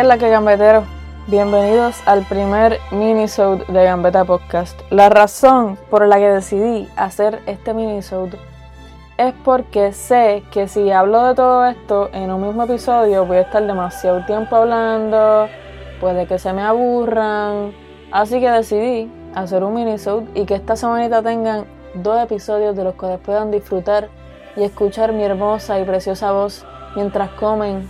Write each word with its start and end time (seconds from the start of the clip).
¿Qué 0.00 0.04
es 0.04 0.08
la 0.08 0.16
que 0.16 0.30
gambetero? 0.30 0.84
Bienvenidos 1.26 2.00
al 2.06 2.24
primer 2.24 2.78
minisode 2.90 3.66
de 3.68 3.84
Gambeta 3.84 4.24
Podcast. 4.24 4.80
La 4.88 5.10
razón 5.10 5.76
por 5.90 6.06
la 6.06 6.16
que 6.16 6.30
decidí 6.30 6.88
hacer 6.96 7.42
este 7.44 7.74
minisode 7.74 8.38
es 9.18 9.34
porque 9.44 9.92
sé 9.92 10.42
que 10.52 10.68
si 10.68 10.90
hablo 10.90 11.22
de 11.24 11.34
todo 11.34 11.66
esto 11.66 12.08
en 12.14 12.32
un 12.32 12.46
mismo 12.46 12.62
episodio 12.62 13.26
voy 13.26 13.36
a 13.36 13.40
estar 13.42 13.66
demasiado 13.66 14.24
tiempo 14.24 14.56
hablando, 14.56 15.50
puede 16.00 16.26
que 16.26 16.38
se 16.38 16.54
me 16.54 16.62
aburran, 16.62 17.74
así 18.10 18.40
que 18.40 18.50
decidí 18.50 19.12
hacer 19.34 19.62
un 19.62 19.74
minisode 19.74 20.24
y 20.34 20.46
que 20.46 20.54
esta 20.54 20.76
semanita 20.76 21.22
tengan 21.22 21.66
dos 21.92 22.18
episodios 22.24 22.74
de 22.74 22.84
los 22.84 22.94
que 22.94 23.18
puedan 23.18 23.50
disfrutar 23.50 24.08
y 24.56 24.62
escuchar 24.62 25.12
mi 25.12 25.24
hermosa 25.24 25.78
y 25.78 25.84
preciosa 25.84 26.32
voz 26.32 26.64
mientras 26.96 27.28
comen, 27.32 27.86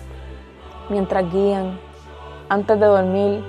mientras 0.89 1.33
guían, 1.33 1.79
antes 2.51 2.79
de 2.79 2.85
dormir, 2.85 3.43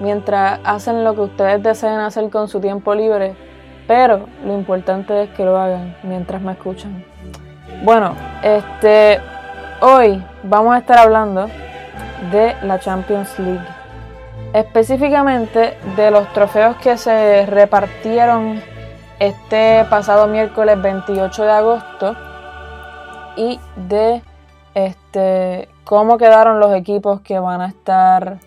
mientras 0.00 0.58
hacen 0.64 1.04
lo 1.04 1.14
que 1.14 1.20
ustedes 1.20 1.62
deseen 1.62 2.00
hacer 2.00 2.28
con 2.30 2.48
su 2.48 2.58
tiempo 2.60 2.94
libre, 2.94 3.36
pero 3.86 4.26
lo 4.44 4.54
importante 4.54 5.22
es 5.22 5.30
que 5.30 5.44
lo 5.44 5.56
hagan 5.56 5.96
mientras 6.02 6.42
me 6.42 6.52
escuchan. 6.52 7.04
Bueno, 7.84 8.14
este 8.42 9.20
hoy 9.80 10.22
vamos 10.42 10.74
a 10.74 10.78
estar 10.78 10.98
hablando 10.98 11.46
de 12.32 12.56
la 12.62 12.78
Champions 12.78 13.38
League. 13.38 13.66
Específicamente 14.52 15.76
de 15.96 16.10
los 16.10 16.32
trofeos 16.32 16.76
que 16.76 16.96
se 16.96 17.46
repartieron 17.46 18.60
este 19.18 19.84
pasado 19.90 20.26
miércoles 20.26 20.80
28 20.80 21.42
de 21.42 21.50
agosto 21.50 22.16
y 23.36 23.60
de 23.88 24.22
este 24.74 25.68
cómo 25.84 26.18
quedaron 26.18 26.58
los 26.60 26.74
equipos 26.74 27.20
que 27.20 27.38
van 27.38 27.60
a 27.60 27.66
estar 27.66 28.38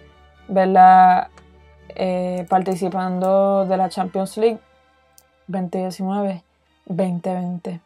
eh, 1.95 2.45
participando 2.49 3.65
de 3.65 3.77
la 3.77 3.89
Champions 3.89 4.37
League 4.37 4.59
2019-2020. 5.49 7.81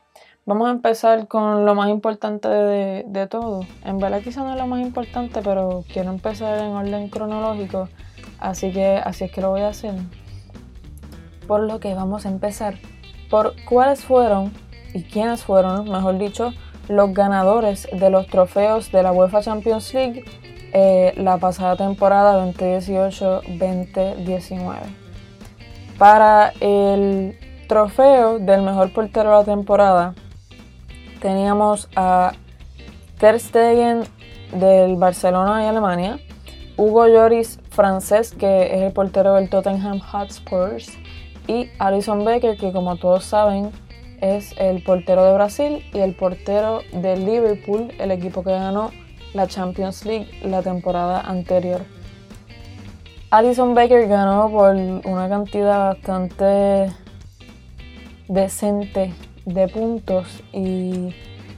Vamos 0.45 0.67
a 0.67 0.71
empezar 0.71 1.27
con 1.27 1.65
lo 1.65 1.75
más 1.75 1.89
importante 1.89 2.47
de, 2.47 3.03
de 3.05 3.27
todo. 3.27 3.65
En 3.83 3.99
verdad 3.99 4.21
quizá 4.21 4.43
no 4.43 4.53
es 4.53 4.57
lo 4.57 4.65
más 4.67 4.79
importante, 4.81 5.41
pero 5.43 5.83
quiero 5.91 6.11
empezar 6.11 6.57
en 6.59 6.73
orden 6.73 7.09
cronológico, 7.09 7.89
así 8.39 8.71
que 8.71 9.01
así 9.03 9.25
es 9.25 9.31
que 9.31 9.41
lo 9.41 9.49
voy 9.49 9.61
a 9.61 9.69
hacer 9.69 9.95
por 11.47 11.61
lo 11.61 11.79
que 11.79 11.95
vamos 11.95 12.25
a 12.25 12.29
empezar 12.29 12.75
por 13.29 13.55
cuáles 13.65 14.03
fueron 14.03 14.51
y 14.93 15.03
quiénes 15.03 15.43
fueron, 15.43 15.89
mejor 15.89 16.17
dicho, 16.17 16.53
los 16.87 17.13
ganadores 17.13 17.87
de 17.91 18.09
los 18.09 18.27
trofeos 18.27 18.91
de 18.91 19.03
la 19.03 19.11
UEFA 19.11 19.41
Champions 19.41 19.93
League 19.93 20.23
eh, 20.73 21.13
la 21.17 21.37
pasada 21.37 21.75
temporada 21.75 22.45
2018-2019. 22.53 24.75
Para 25.97 26.53
el 26.59 27.37
trofeo 27.67 28.39
del 28.39 28.61
mejor 28.61 28.91
portero 28.91 29.31
de 29.31 29.37
la 29.37 29.43
temporada 29.43 30.13
teníamos 31.21 31.89
a 31.95 32.33
Ter 33.17 33.39
Stegen 33.39 34.03
del 34.51 34.97
Barcelona 34.97 35.63
y 35.63 35.67
Alemania, 35.67 36.19
Hugo 36.75 37.07
Lloris 37.07 37.59
francés 37.69 38.33
que 38.33 38.75
es 38.75 38.81
el 38.81 38.91
portero 38.91 39.33
del 39.33 39.49
Tottenham 39.49 39.99
Hotspurs 39.99 40.91
y 41.47 41.69
Alison 41.79 42.25
Becker, 42.25 42.57
que 42.57 42.71
como 42.71 42.97
todos 42.97 43.23
saben 43.23 43.71
es 44.21 44.55
el 44.57 44.83
portero 44.83 45.25
de 45.25 45.33
Brasil 45.33 45.85
y 45.93 45.99
el 45.99 46.15
portero 46.15 46.81
de 46.91 47.17
Liverpool, 47.17 47.91
el 47.99 48.11
equipo 48.11 48.43
que 48.43 48.51
ganó 48.51 48.91
la 49.33 49.47
Champions 49.47 50.05
League 50.05 50.27
la 50.43 50.61
temporada 50.61 51.21
anterior. 51.21 51.81
Alison 53.29 53.75
Becker 53.75 54.07
ganó 54.07 54.49
por 54.49 54.75
una 54.75 55.27
cantidad 55.27 55.89
bastante 55.89 56.91
decente 58.27 59.13
de 59.45 59.67
puntos 59.67 60.43
y 60.53 61.13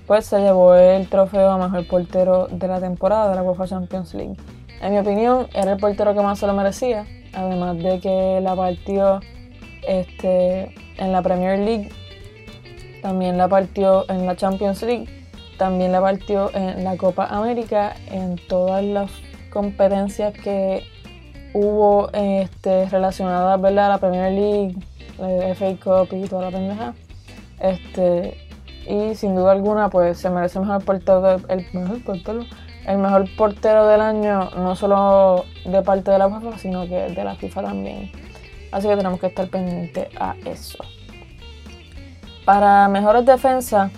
pues 0.07 0.25
se 0.25 0.39
llevó 0.39 0.73
el 0.73 1.07
trofeo 1.07 1.51
a 1.51 1.57
mejor 1.57 1.87
portero 1.87 2.47
de 2.47 2.67
la 2.67 2.79
temporada 2.79 3.29
de 3.29 3.35
la 3.35 3.43
UEFA 3.43 3.67
Champions 3.67 4.13
League. 4.15 4.35
En 4.81 4.93
mi 4.93 4.99
opinión, 4.99 5.47
era 5.53 5.73
el 5.73 5.79
portero 5.79 6.15
que 6.15 6.21
más 6.21 6.39
se 6.39 6.47
lo 6.47 6.53
merecía, 6.53 7.05
además 7.33 7.77
de 7.77 7.99
que 7.99 8.39
la 8.41 8.55
partió 8.55 9.19
este, 9.87 10.73
en 10.97 11.11
la 11.11 11.21
Premier 11.21 11.59
League, 11.59 11.89
también 13.01 13.37
la 13.37 13.47
partió 13.47 14.09
en 14.09 14.25
la 14.25 14.35
Champions 14.35 14.81
League, 14.83 15.07
también 15.57 15.91
la 15.91 16.01
partió 16.01 16.53
en 16.53 16.83
la 16.83 16.97
Copa 16.97 17.25
América, 17.25 17.95
en 18.11 18.37
todas 18.47 18.83
las 18.83 19.11
competencias 19.51 20.33
que 20.33 20.83
hubo 21.53 22.09
este, 22.13 22.85
relacionadas 22.85 23.59
a 23.63 23.71
la 23.71 23.97
Premier 23.97 24.31
League, 24.31 24.75
la 25.17 25.53
FA 25.55 25.75
Cup 25.83 26.15
y 26.15 26.27
toda 26.27 26.49
la 26.49 26.51
pendeja. 26.51 26.93
Este, 27.59 28.37
y 28.87 29.15
sin 29.15 29.35
duda 29.35 29.51
alguna, 29.51 29.89
pues 29.89 30.17
se 30.17 30.29
merece 30.29 30.59
mejor 30.59 30.83
portero, 30.83 31.37
el 31.49 31.65
mejor 31.73 32.03
portero, 32.03 32.45
el 32.87 32.97
mejor 32.97 33.35
portero 33.35 33.87
del 33.87 34.01
año, 34.01 34.49
no 34.55 34.75
solo 34.75 35.45
de 35.65 35.81
parte 35.81 36.11
de 36.11 36.17
la 36.17 36.27
UEFA, 36.27 36.57
sino 36.57 36.87
que 36.87 37.09
de 37.09 37.23
la 37.23 37.35
FIFA 37.35 37.63
también. 37.63 38.11
Así 38.71 38.87
que 38.87 38.95
tenemos 38.95 39.19
que 39.19 39.27
estar 39.27 39.47
pendientes 39.49 40.07
a 40.19 40.35
eso. 40.45 40.77
Para 42.49 42.87
mejores 42.87 43.27
defensas 43.27 43.91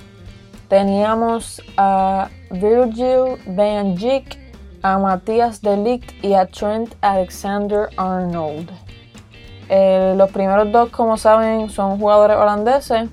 teníamos 0.68 1.62
a 1.78 2.28
Virgil 2.50 3.38
van 3.46 3.96
Dijk, 3.96 4.38
a 4.84 4.98
Matías 5.00 5.62
de 5.62 5.78
Ligt 5.78 6.12
y 6.22 6.34
a 6.34 6.46
Trent 6.46 6.94
Alexander 7.00 7.88
Arnold. 7.96 8.70
Eh, 9.70 10.16
los 10.18 10.30
primeros 10.32 10.70
dos, 10.70 10.90
como 10.90 11.16
saben, 11.16 11.70
son 11.70 11.98
jugadores 11.98 12.36
holandeses. 12.36 13.10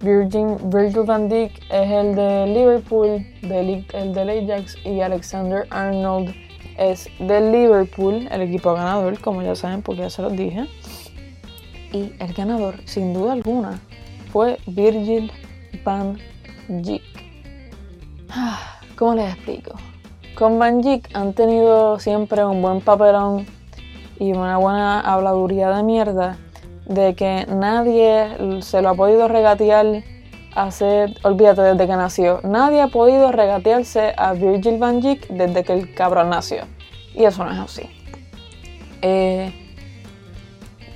Virgil, 0.00 0.56
Virgil 0.72 1.02
van 1.02 1.28
Dijk 1.28 1.52
es 1.70 1.90
el 1.90 2.14
de 2.14 2.46
Liverpool, 2.46 3.22
de 3.42 3.62
Ligt 3.62 3.92
el 3.92 4.14
de 4.14 4.22
Ajax 4.22 4.78
y 4.86 5.02
Alexander 5.02 5.66
Arnold 5.68 6.34
es 6.78 7.06
de 7.18 7.52
Liverpool, 7.52 8.26
el 8.32 8.40
equipo 8.40 8.72
ganador, 8.72 9.20
como 9.20 9.42
ya 9.42 9.54
saben, 9.54 9.82
porque 9.82 10.00
ya 10.00 10.08
se 10.08 10.22
los 10.22 10.34
dije. 10.34 10.64
Y 11.92 12.14
el 12.18 12.32
ganador, 12.32 12.76
sin 12.86 13.12
duda 13.12 13.32
alguna, 13.32 13.78
fue 14.32 14.58
Virgil 14.66 15.30
van 15.84 16.18
Dijk. 16.68 17.02
Ah, 18.30 18.80
¿Cómo 18.96 19.14
les 19.14 19.34
explico? 19.34 19.74
Con 20.34 20.58
Van 20.58 20.80
Dijk 20.80 21.08
han 21.14 21.32
tenido 21.32 21.98
siempre 21.98 22.44
un 22.44 22.62
buen 22.62 22.80
papelón 22.80 23.46
y 24.18 24.32
una 24.32 24.56
buena 24.58 25.00
habladuría 25.00 25.70
de 25.70 25.82
mierda 25.82 26.38
de 26.86 27.14
que 27.14 27.46
nadie 27.48 28.60
se 28.62 28.82
lo 28.82 28.90
ha 28.90 28.94
podido 28.94 29.28
regatear 29.28 30.02
hacer, 30.54 31.16
olvídate, 31.22 31.62
desde 31.62 31.86
que 31.86 31.96
nació. 31.96 32.40
Nadie 32.42 32.80
ha 32.80 32.88
podido 32.88 33.32
regatearse 33.32 34.14
a 34.16 34.32
Virgil 34.32 34.78
van 34.78 35.00
Dijk 35.00 35.28
desde 35.28 35.64
que 35.64 35.72
el 35.72 35.94
cabrón 35.94 36.30
nació. 36.30 36.64
Y 37.14 37.24
eso 37.24 37.44
no 37.44 37.52
es 37.52 37.58
así. 37.58 37.82
Eh, 39.02 39.52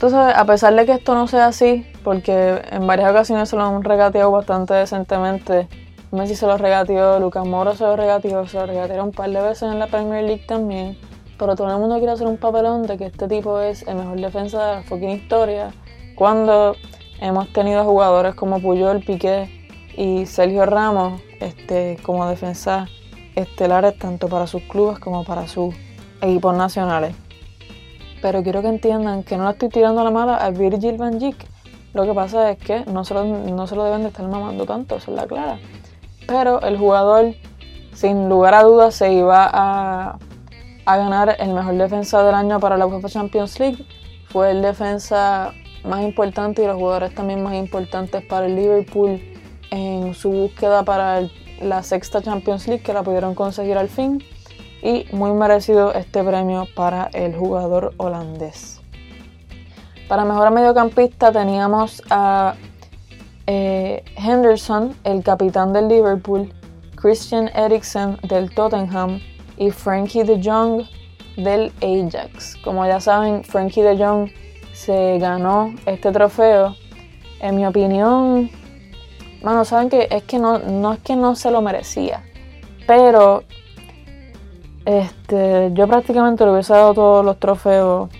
entonces, 0.06 0.36
a 0.36 0.44
pesar 0.44 0.74
de 0.74 0.84
que 0.84 0.92
esto 0.92 1.14
no 1.14 1.26
sea 1.26 1.46
así, 1.46 1.86
porque 2.02 2.60
en 2.70 2.86
varias 2.86 3.10
ocasiones 3.10 3.48
se 3.48 3.56
lo 3.56 3.62
han 3.62 3.82
regateado 3.82 4.30
bastante 4.30 4.74
decentemente, 4.74 5.66
Messi 6.12 6.34
se 6.34 6.46
lo 6.46 6.58
regateó, 6.58 7.18
Lucas 7.18 7.46
Moro 7.46 7.74
se 7.74 7.84
lo 7.84 7.96
regateó, 7.96 8.46
se 8.46 8.58
lo 8.58 8.66
regatearon 8.66 9.06
un 9.06 9.12
par 9.12 9.30
de 9.30 9.40
veces 9.40 9.62
en 9.62 9.78
la 9.78 9.86
Premier 9.86 10.24
League 10.24 10.44
también, 10.46 10.98
pero 11.38 11.56
todo 11.56 11.70
el 11.70 11.78
mundo 11.78 11.96
quiere 11.96 12.12
hacer 12.12 12.26
un 12.26 12.36
papelón 12.36 12.82
de 12.82 12.98
que 12.98 13.06
este 13.06 13.28
tipo 13.28 13.60
es 13.60 13.82
el 13.88 13.94
mejor 13.94 14.20
defensa 14.20 14.66
de 14.66 14.74
la 14.74 14.82
fucking 14.82 15.08
historia, 15.08 15.70
cuando 16.16 16.76
hemos 17.18 17.50
tenido 17.54 17.82
jugadores 17.84 18.34
como 18.34 18.60
Puyol, 18.60 19.00
Piqué 19.00 19.48
y 19.96 20.26
Sergio 20.26 20.66
Ramos 20.66 21.22
este, 21.40 21.96
como 22.02 22.28
defensa 22.28 22.88
estelares 23.36 23.98
tanto 23.98 24.28
para 24.28 24.46
sus 24.46 24.60
clubes 24.64 24.98
como 24.98 25.24
para 25.24 25.48
sus 25.48 25.74
equipos 26.20 26.54
nacionales 26.54 27.23
pero 28.24 28.42
quiero 28.42 28.62
que 28.62 28.68
entiendan 28.68 29.22
que 29.22 29.36
no 29.36 29.44
le 29.44 29.50
estoy 29.50 29.68
tirando 29.68 30.02
la 30.02 30.10
mala 30.10 30.36
a 30.36 30.48
Virgil 30.48 30.96
van 30.96 31.18
Dijk. 31.18 31.36
Lo 31.92 32.06
que 32.06 32.14
pasa 32.14 32.52
es 32.52 32.58
que 32.58 32.82
no 32.86 33.04
se, 33.04 33.12
lo, 33.12 33.22
no 33.22 33.66
se 33.66 33.76
lo 33.76 33.84
deben 33.84 34.00
de 34.00 34.08
estar 34.08 34.26
mamando 34.26 34.64
tanto, 34.64 34.96
eso 34.96 35.10
es 35.10 35.16
la 35.18 35.26
clara. 35.26 35.58
Pero 36.26 36.62
el 36.62 36.78
jugador, 36.78 37.34
sin 37.92 38.30
lugar 38.30 38.54
a 38.54 38.62
dudas, 38.62 38.94
se 38.94 39.12
iba 39.12 39.46
a, 39.52 40.16
a 40.86 40.96
ganar 40.96 41.36
el 41.38 41.52
mejor 41.52 41.74
defensa 41.74 42.22
del 42.22 42.34
año 42.34 42.60
para 42.60 42.78
la 42.78 42.86
UEFA 42.86 43.10
Champions 43.10 43.60
League. 43.60 43.84
Fue 44.30 44.52
el 44.52 44.62
defensa 44.62 45.52
más 45.84 46.00
importante 46.00 46.62
y 46.62 46.66
los 46.66 46.76
jugadores 46.76 47.14
también 47.14 47.42
más 47.42 47.52
importantes 47.56 48.24
para 48.24 48.46
el 48.46 48.56
Liverpool 48.56 49.20
en 49.70 50.14
su 50.14 50.30
búsqueda 50.30 50.82
para 50.82 51.28
la 51.60 51.82
sexta 51.82 52.22
Champions 52.22 52.68
League 52.68 52.82
que 52.82 52.94
la 52.94 53.02
pudieron 53.02 53.34
conseguir 53.34 53.76
al 53.76 53.90
fin 53.90 54.24
y 54.84 55.06
muy 55.12 55.32
merecido 55.32 55.94
este 55.94 56.22
premio 56.22 56.68
para 56.76 57.08
el 57.14 57.34
jugador 57.34 57.94
holandés. 57.96 58.82
Para 60.08 60.26
mejor 60.26 60.50
mediocampista 60.50 61.32
teníamos 61.32 62.02
a 62.10 62.54
eh, 63.46 64.04
Henderson, 64.16 64.94
el 65.04 65.24
capitán 65.24 65.72
del 65.72 65.88
Liverpool, 65.88 66.52
Christian 66.96 67.50
Eriksen 67.54 68.18
del 68.28 68.54
Tottenham 68.54 69.20
y 69.56 69.70
Frankie 69.70 70.22
de 70.22 70.38
Jong 70.42 70.84
del 71.38 71.72
Ajax. 71.82 72.56
Como 72.62 72.84
ya 72.86 73.00
saben, 73.00 73.42
Frankie 73.42 73.80
de 73.80 73.96
Jong 73.96 74.28
se 74.74 75.18
ganó 75.18 75.74
este 75.86 76.12
trofeo. 76.12 76.76
En 77.40 77.56
mi 77.56 77.64
opinión, 77.64 78.50
bueno, 79.42 79.64
saben 79.64 79.88
que 79.88 80.08
es 80.10 80.22
que 80.24 80.38
no, 80.38 80.58
no 80.58 80.92
es 80.92 81.00
que 81.00 81.16
no 81.16 81.36
se 81.36 81.50
lo 81.50 81.62
merecía, 81.62 82.22
pero 82.86 83.44
este, 84.84 85.70
yo 85.72 85.86
prácticamente 85.86 86.44
le 86.44 86.52
hubiese 86.52 86.72
dado 86.72 86.94
todos 86.94 87.24
los 87.24 87.38
trofeos 87.38 88.10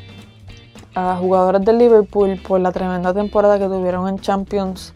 a 0.95 1.17
jugadores 1.17 1.65
del 1.65 1.79
Liverpool 1.79 2.41
por 2.47 2.61
la 2.61 2.73
tremenda 2.73 3.13
temporada 3.13 3.59
que 3.59 3.67
tuvieron 3.67 4.09
en 4.09 4.19
Champions 4.19 4.95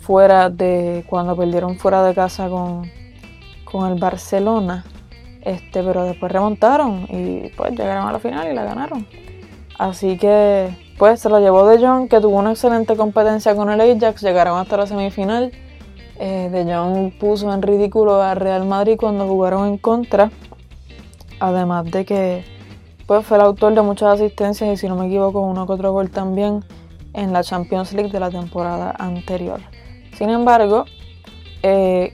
fuera 0.00 0.50
de 0.50 1.04
cuando 1.08 1.36
perdieron 1.36 1.76
fuera 1.78 2.02
de 2.04 2.14
casa 2.14 2.48
con, 2.48 2.90
con 3.64 3.90
el 3.92 3.98
Barcelona. 3.98 4.84
Este, 5.42 5.82
pero 5.82 6.04
después 6.04 6.30
remontaron 6.30 7.06
y 7.08 7.48
pues 7.56 7.72
llegaron 7.72 8.06
a 8.06 8.12
la 8.12 8.18
final 8.18 8.50
y 8.50 8.54
la 8.54 8.64
ganaron. 8.64 9.06
Así 9.78 10.16
que 10.16 10.70
pues 10.98 11.18
se 11.18 11.28
lo 11.28 11.40
llevó 11.40 11.66
De 11.66 11.84
Jong, 11.84 12.08
que 12.08 12.20
tuvo 12.20 12.38
una 12.38 12.52
excelente 12.52 12.96
competencia 12.96 13.56
con 13.56 13.68
el 13.70 13.80
Ajax, 13.80 14.22
llegaron 14.22 14.58
hasta 14.58 14.76
la 14.76 14.86
semifinal. 14.86 15.50
Eh, 16.20 16.48
de 16.52 16.72
Jong 16.72 17.18
puso 17.18 17.52
en 17.52 17.62
ridículo 17.62 18.22
a 18.22 18.34
Real 18.36 18.64
Madrid 18.64 18.96
cuando 18.96 19.26
jugaron 19.26 19.66
en 19.66 19.78
contra. 19.78 20.30
Además 21.42 21.90
de 21.90 22.04
que 22.04 22.44
pues, 23.08 23.26
fue 23.26 23.36
el 23.36 23.42
autor 23.42 23.74
de 23.74 23.82
muchas 23.82 24.20
asistencias 24.20 24.72
y 24.72 24.76
si 24.76 24.88
no 24.88 24.94
me 24.94 25.06
equivoco 25.08 25.40
uno 25.40 25.66
que 25.66 25.72
otro 25.72 25.90
gol 25.90 26.08
también 26.08 26.64
en 27.14 27.32
la 27.32 27.42
Champions 27.42 27.92
League 27.92 28.12
de 28.12 28.20
la 28.20 28.30
temporada 28.30 28.94
anterior. 28.96 29.60
Sin 30.16 30.30
embargo, 30.30 30.84
eh, 31.64 32.12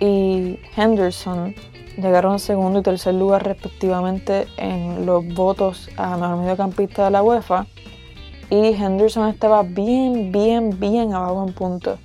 y 0.00 0.58
Henderson 0.76 1.54
llegaron 1.96 2.38
segundo 2.40 2.80
y 2.80 2.82
tercer 2.82 3.14
lugar 3.14 3.42
respectivamente 3.42 4.48
en 4.58 5.06
los 5.06 5.26
votos 5.28 5.88
a 5.96 6.18
mejor 6.18 6.36
mediocampista 6.36 7.06
de 7.06 7.10
la 7.12 7.22
UEFA 7.22 7.66
y 8.50 8.74
Henderson 8.74 9.30
estaba 9.30 9.62
bien, 9.62 10.30
bien, 10.30 10.78
bien 10.78 11.14
abajo 11.14 11.46
en 11.48 11.54
puntos. 11.54 11.98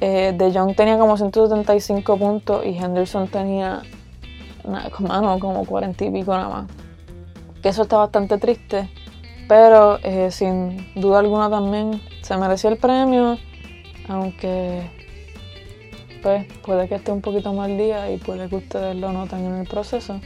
Eh, 0.00 0.32
de 0.38 0.52
Jong 0.52 0.76
tenía 0.76 0.96
como 0.96 1.16
175 1.16 2.16
puntos 2.16 2.64
y 2.64 2.68
Henderson 2.78 3.26
tenía 3.26 3.82
nada, 4.68 5.38
como 5.38 5.64
40 5.64 6.04
y 6.04 6.10
pico 6.10 6.34
nada 6.36 6.48
más. 6.48 6.70
Que 7.62 7.70
eso 7.70 7.82
está 7.82 7.96
bastante 7.96 8.38
triste, 8.38 8.88
pero 9.48 9.98
eh, 10.02 10.30
sin 10.30 10.92
duda 10.94 11.18
alguna 11.18 11.50
también 11.50 12.00
se 12.22 12.36
merecía 12.36 12.70
el 12.70 12.76
premio, 12.76 13.38
aunque 14.08 14.90
pues 16.22 16.46
puede 16.64 16.88
que 16.88 16.96
esté 16.96 17.12
un 17.12 17.20
poquito 17.20 17.52
mal 17.52 17.76
día 17.76 18.10
y 18.10 18.18
puede 18.18 18.48
que 18.48 18.56
ustedes 18.56 18.96
lo 18.96 19.12
noten 19.12 19.44
en 19.44 19.54
el 19.54 19.66
proceso. 19.66 20.20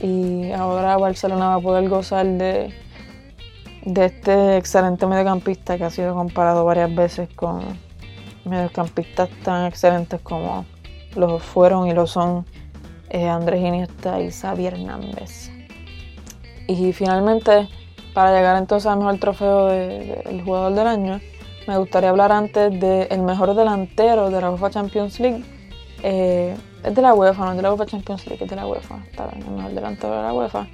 Y 0.00 0.50
ahora 0.52 0.96
Barcelona 0.96 1.48
va 1.48 1.54
a 1.54 1.60
poder 1.60 1.88
gozar 1.88 2.26
de, 2.26 2.74
de 3.84 4.04
este 4.04 4.56
excelente 4.56 5.06
mediocampista 5.06 5.78
que 5.78 5.84
ha 5.84 5.90
sido 5.90 6.14
comparado 6.14 6.64
varias 6.64 6.94
veces 6.94 7.28
con 7.34 7.62
mediocampistas 8.44 9.30
tan 9.42 9.66
excelentes 9.66 10.20
como 10.20 10.66
lo 11.16 11.38
fueron 11.38 11.86
y 11.88 11.94
lo 11.94 12.06
son 12.06 12.44
eh, 13.14 13.28
Andrés 13.28 13.60
Iniesta 13.60 14.20
y 14.20 14.32
Xavi 14.32 14.66
Hernández. 14.66 15.48
Y 16.66 16.92
finalmente, 16.92 17.68
para 18.12 18.34
llegar 18.34 18.56
entonces 18.56 18.90
al 18.90 18.98
mejor 18.98 19.18
trofeo 19.18 19.66
del 19.66 20.42
jugador 20.42 20.74
del 20.74 20.88
año, 20.88 21.20
me 21.68 21.78
gustaría 21.78 22.10
hablar 22.10 22.32
antes 22.32 22.72
del 22.80 23.22
mejor 23.22 23.54
delantero 23.54 24.30
de 24.30 24.40
la 24.40 24.50
UEFA 24.50 24.70
Champions 24.70 25.20
League. 25.20 25.44
Eh, 26.02 26.56
es 26.82 26.92
de 26.92 27.02
la 27.02 27.14
UEFA, 27.14 27.44
no 27.44 27.50
es 27.52 27.56
de 27.56 27.62
la 27.62 27.72
UEFA 27.72 27.86
Champions 27.86 28.26
League, 28.26 28.42
es 28.42 28.50
de 28.50 28.56
la 28.56 28.66
UEFA. 28.66 29.04
Está 29.08 29.28
bien, 29.28 29.46
el 29.46 29.52
mejor 29.52 29.72
delantero 29.74 30.16
de 30.16 30.22
la 30.22 30.32
UEFA. 30.32 30.66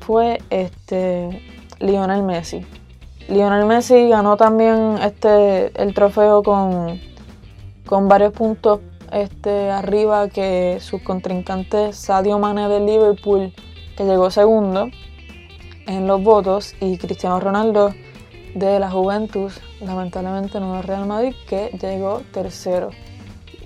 Fue 0.00 0.38
este 0.48 1.42
Lionel 1.80 2.22
Messi. 2.22 2.64
Lionel 3.28 3.66
Messi 3.66 4.08
ganó 4.08 4.38
también 4.38 4.96
este, 5.02 5.70
el 5.82 5.92
trofeo 5.92 6.42
con, 6.42 6.98
con 7.84 8.08
varios 8.08 8.32
puntos 8.32 8.80
este, 9.12 9.70
arriba 9.70 10.28
que 10.28 10.78
sus 10.80 11.02
contrincantes 11.02 11.96
Sadio 11.96 12.38
Mane 12.38 12.68
de 12.68 12.80
Liverpool, 12.80 13.52
que 13.96 14.04
llegó 14.04 14.30
segundo 14.30 14.88
en 15.86 16.06
los 16.06 16.22
votos, 16.22 16.74
y 16.80 16.98
Cristiano 16.98 17.40
Ronaldo 17.40 17.94
de 18.54 18.78
la 18.78 18.90
Juventus, 18.90 19.60
lamentablemente 19.80 20.60
no 20.60 20.78
es 20.78 20.84
Real 20.84 21.06
Madrid, 21.06 21.34
que 21.48 21.70
llegó 21.80 22.22
tercero. 22.32 22.90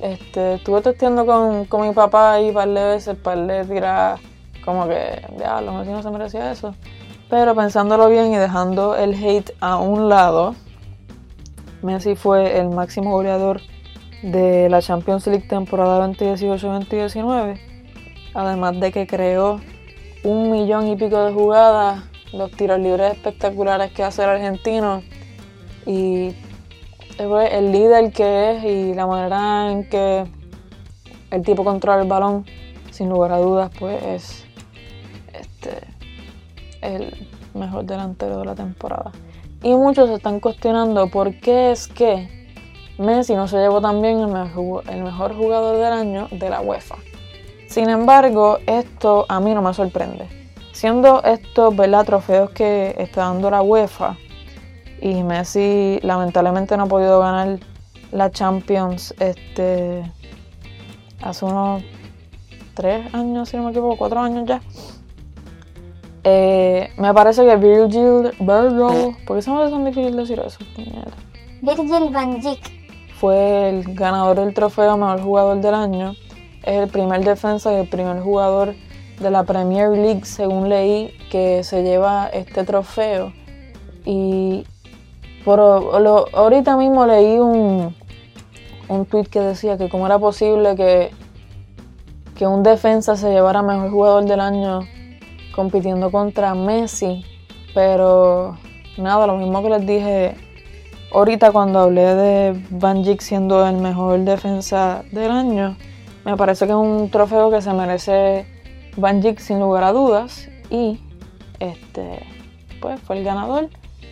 Este, 0.01 0.55
estuve 0.55 0.81
testeando 0.81 1.27
con, 1.27 1.65
con 1.65 1.87
mi 1.87 1.93
papá 1.93 2.41
y 2.41 2.53
par 2.53 2.69
de 2.69 2.85
veces, 2.85 3.17
par 3.17 3.47
de 3.47 3.65
tirar 3.65 4.19
como 4.65 4.87
que, 4.87 5.23
ya, 5.39 5.61
los 5.61 5.87
no 5.87 6.03
se 6.03 6.11
merecía 6.11 6.53
eso. 6.53 6.75
Pero 7.31 7.55
pensándolo 7.55 8.09
bien 8.09 8.33
y 8.33 8.37
dejando 8.37 8.97
el 8.97 9.15
hate 9.15 9.53
a 9.61 9.77
un 9.77 10.09
lado, 10.09 10.55
Messi 11.83 12.17
fue 12.17 12.59
el 12.59 12.71
máximo 12.71 13.11
goleador 13.11 13.61
de 14.23 14.69
la 14.69 14.83
Champions 14.83 15.27
League 15.27 15.47
temporada 15.49 16.07
2018-2019. 16.09 17.59
Además 18.35 18.81
de 18.81 18.93
que 18.93 19.07
creó 19.07 19.61
un 20.25 20.51
millón 20.51 20.89
y 20.89 20.97
pico 20.97 21.25
de 21.25 21.33
jugadas, 21.33 22.05
los 22.33 22.51
tiros 22.53 22.79
libres 22.79 23.13
espectaculares 23.13 23.93
que 23.93 24.03
hace 24.03 24.23
el 24.23 24.31
argentino 24.31 25.03
y 25.87 26.35
el 27.19 27.73
líder 27.73 28.13
que 28.13 28.53
es 28.53 28.65
y 28.65 28.95
la 28.95 29.07
manera 29.07 29.73
en 29.73 29.89
que 29.89 30.25
el 31.31 31.43
tipo 31.43 31.65
controla 31.65 32.03
el 32.03 32.09
balón, 32.09 32.45
sin 32.91 33.09
lugar 33.09 33.33
a 33.33 33.39
dudas, 33.39 33.71
pues 33.79 34.03
es 34.03 34.47
este, 35.33 35.81
el 36.81 37.29
mejor 37.55 37.85
delantero 37.85 38.39
de 38.39 38.45
la 38.45 38.55
temporada. 38.55 39.13
Y 39.63 39.75
muchos 39.75 40.09
se 40.09 40.15
están 40.17 40.41
cuestionando 40.41 41.09
por 41.09 41.35
qué 41.41 41.73
es 41.73 41.89
que 41.89 42.38
Messi 42.99 43.35
no 43.35 43.47
se 43.47 43.59
llevó 43.59 43.81
también 43.81 44.19
el 44.19 44.29
mejor 44.29 45.37
jugador 45.37 45.77
del 45.77 45.93
año 45.93 46.29
de 46.33 46.51
la 46.51 46.61
UEFA. 46.61 46.97
Sin 47.69 47.89
embargo, 47.91 48.59
esto 48.67 49.25
a 49.29 49.39
mí 49.41 49.55
no 49.55 49.63
me 49.63 49.73
sorprende. 49.73 50.27
Siendo 50.73 51.23
estos 51.23 51.77
¿verdad? 51.77 52.05
trofeos 52.05 52.51
que 52.51 52.95
está 52.99 53.23
dando 53.23 53.51
la 53.51 53.63
UEFA, 53.63 54.17
y 55.01 55.23
Messi 55.23 56.01
lamentablemente 56.03 56.77
no 56.77 56.85
ha 56.85 56.87
podido 56.87 57.21
ganar 57.21 57.61
la 58.11 58.31
Champions 58.31 59.15
este, 59.21 60.11
hace 61.23 61.45
unos 61.45 61.83
tres 62.75 63.15
años, 63.15 63.49
si 63.49 63.57
no 63.57 63.65
me 63.65 63.71
equivoco, 63.71 63.97
cuatro 63.97 64.21
años 64.21 64.45
ya. 64.47 64.61
Eh, 66.25 66.91
me 66.97 67.15
parece 67.15 67.45
que 67.45 67.57
Virgil 67.57 68.33
Virgil, 68.41 69.17
¿por 69.25 69.37
qué 69.37 69.43
se 69.43 69.51
me 69.51 69.63
hace 69.63 69.71
tan 69.71 69.85
difícil 69.85 70.17
decir 70.17 70.41
eso? 70.45 70.59
Virgil 71.63 72.11
van 72.11 72.41
Dijk 72.41 72.78
fue 73.19 73.69
el 73.69 73.95
ganador 73.95 74.39
del 74.39 74.55
trofeo 74.55 74.97
mejor 74.97 75.21
jugador 75.21 75.61
del 75.61 75.75
año. 75.75 76.13
Es 76.63 76.83
el 76.83 76.89
primer 76.89 77.25
defensa 77.25 77.73
y 77.73 77.77
el 77.77 77.89
primer 77.89 78.21
jugador 78.21 78.75
de 79.19 79.31
la 79.31 79.43
Premier 79.43 79.91
League, 79.91 80.25
según 80.25 80.69
leí, 80.69 81.13
que 81.31 81.65
se 81.65 81.83
lleva 81.83 82.29
este 82.29 82.65
trofeo. 82.65 83.33
Y 84.05 84.65
por, 85.45 85.61
ahorita 85.61 86.77
mismo 86.77 87.07
leí 87.07 87.39
un, 87.39 87.95
un 88.89 89.07
tweet 89.07 89.25
que 89.25 89.41
decía 89.41 89.77
que 89.77 89.89
cómo 89.89 90.07
era 90.07 90.19
posible 90.19 90.77
que, 90.77 91.11
que 92.37 92.47
un 92.47 92.63
defensa 92.63 93.17
se 93.17 93.31
llevara 93.31 93.63
mejor 93.63 93.91
jugador 93.91 94.25
del 94.27 94.41
año 94.41 94.81
compitiendo 95.55 96.13
contra 96.13 96.55
Messi. 96.55 97.25
Pero 97.75 98.57
nada, 98.97 99.27
lo 99.27 99.37
mismo 99.37 99.63
que 99.63 99.71
les 99.71 99.87
dije 99.87 100.48
ahorita 101.13 101.53
cuando 101.53 101.81
hablé 101.81 102.15
de 102.15 102.65
Van 102.71 103.03
Dijk 103.03 103.21
siendo 103.21 103.67
el 103.67 103.77
mejor 103.77 104.21
defensa 104.21 105.03
del 105.13 105.31
año, 105.31 105.77
me 106.25 106.37
parece 106.37 106.67
que 106.67 106.73
es 106.73 106.79
un 106.79 107.11
trofeo 107.11 107.51
que 107.51 107.63
se 107.63 107.73
merece 107.73 108.47
Van 108.97 109.21
Dijk 109.21 109.39
sin 109.39 109.61
lugar 109.61 109.85
a 109.85 109.93
dudas 109.93 110.49
y 110.71 111.01
este 111.61 112.21
pues 112.81 113.01
fue 113.01 113.19
el 113.19 113.25
ganador 113.25 113.69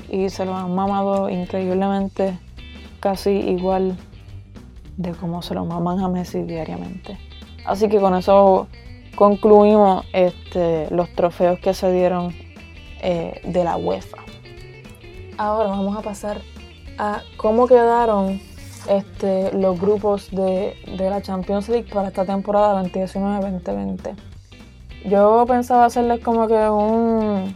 y 0.08 0.28
se 0.30 0.44
lo 0.44 0.54
han 0.54 0.74
mamado 0.74 1.28
increíblemente 1.28 2.38
casi 3.00 3.30
igual 3.30 3.96
de 4.96 5.12
como 5.12 5.42
se 5.42 5.54
lo 5.54 5.64
maman 5.64 6.00
a 6.00 6.08
Messi 6.08 6.42
diariamente. 6.42 7.18
Así 7.64 7.88
que 7.88 8.00
con 8.00 8.14
eso 8.14 8.68
concluimos 9.14 10.04
este, 10.12 10.88
los 10.90 11.12
trofeos 11.14 11.58
que 11.60 11.74
se 11.74 11.92
dieron 11.92 12.34
eh, 13.02 13.40
de 13.44 13.64
la 13.64 13.76
UEFA. 13.76 14.18
Ahora 15.36 15.68
vamos 15.68 15.96
a 15.96 16.02
pasar 16.02 16.40
a 16.98 17.22
cómo 17.36 17.66
quedaron 17.66 18.40
este, 18.88 19.52
los 19.52 19.80
grupos 19.80 20.30
de, 20.30 20.76
la 20.98 21.20
Champions 21.22 21.68
League 21.68 21.88
para 21.92 22.08
esta 22.08 22.24
temporada 22.24 22.82
2019-2020. 22.84 24.14
Yo 25.04 25.44
pensaba 25.46 25.84
hacerles 25.84 26.20
como 26.20 26.46
que 26.48 26.54
un 26.54 27.54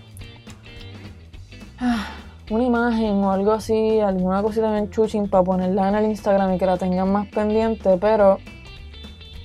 ah, 1.81 2.09
una 2.51 2.65
imagen 2.65 3.13
o 3.25 3.33
algo 3.33 3.53
así, 3.53 4.01
alguna 4.01 4.43
cosita 4.43 4.71
bien 4.73 4.91
chuching 4.91 5.29
para 5.29 5.45
ponerla 5.45 5.89
en 5.89 5.95
el 5.95 6.05
Instagram 6.07 6.55
y 6.55 6.59
que 6.59 6.67
la 6.67 6.77
tengan 6.77 7.13
más 7.13 7.29
pendiente, 7.29 7.97
pero 8.01 8.39